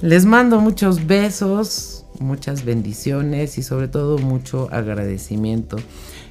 les 0.03 0.26
mando 0.26 0.61
muchos 0.61 1.07
besos, 1.07 2.05
muchas 2.20 2.64
bendiciones 2.64 3.59
y 3.59 3.62
sobre 3.62 3.89
todo 3.89 4.18
mucho 4.18 4.68
agradecimiento. 4.70 5.78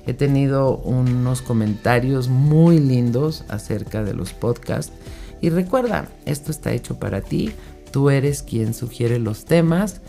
He 0.06 0.14
tenido 0.14 0.78
unos 0.78 1.41
comentarios 1.41 2.28
muy 2.28 2.80
lindos 2.80 3.43
acerca 3.49 4.03
de 4.03 4.14
los 4.14 4.34
podcasts 4.34 4.93
y 5.41 5.49
recuerda, 5.49 6.08
esto 6.26 6.51
está 6.51 6.74
hecho 6.74 6.99
para 6.99 7.22
ti, 7.22 7.51
tú 7.91 8.10
eres 8.10 8.43
quien 8.43 8.74
sugiere 8.74 9.20
los 9.20 9.45
temas 9.45 10.01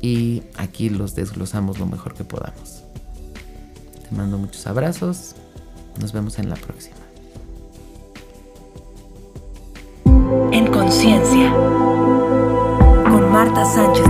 y 0.00 0.42
aquí 0.56 0.90
los 0.90 1.14
desglosamos 1.14 1.78
lo 1.78 1.86
mejor 1.86 2.14
que 2.14 2.24
podamos. 2.24 2.82
Te 4.08 4.14
mando 4.14 4.38
muchos 4.38 4.66
abrazos, 4.66 5.36
nos 6.00 6.12
vemos 6.12 6.38
en 6.38 6.50
la 6.50 6.56
próxima. 6.56 7.03
En 10.52 10.66
conciencia, 10.66 11.52
con 11.52 13.32
Marta 13.32 13.64
Sánchez 13.64 14.06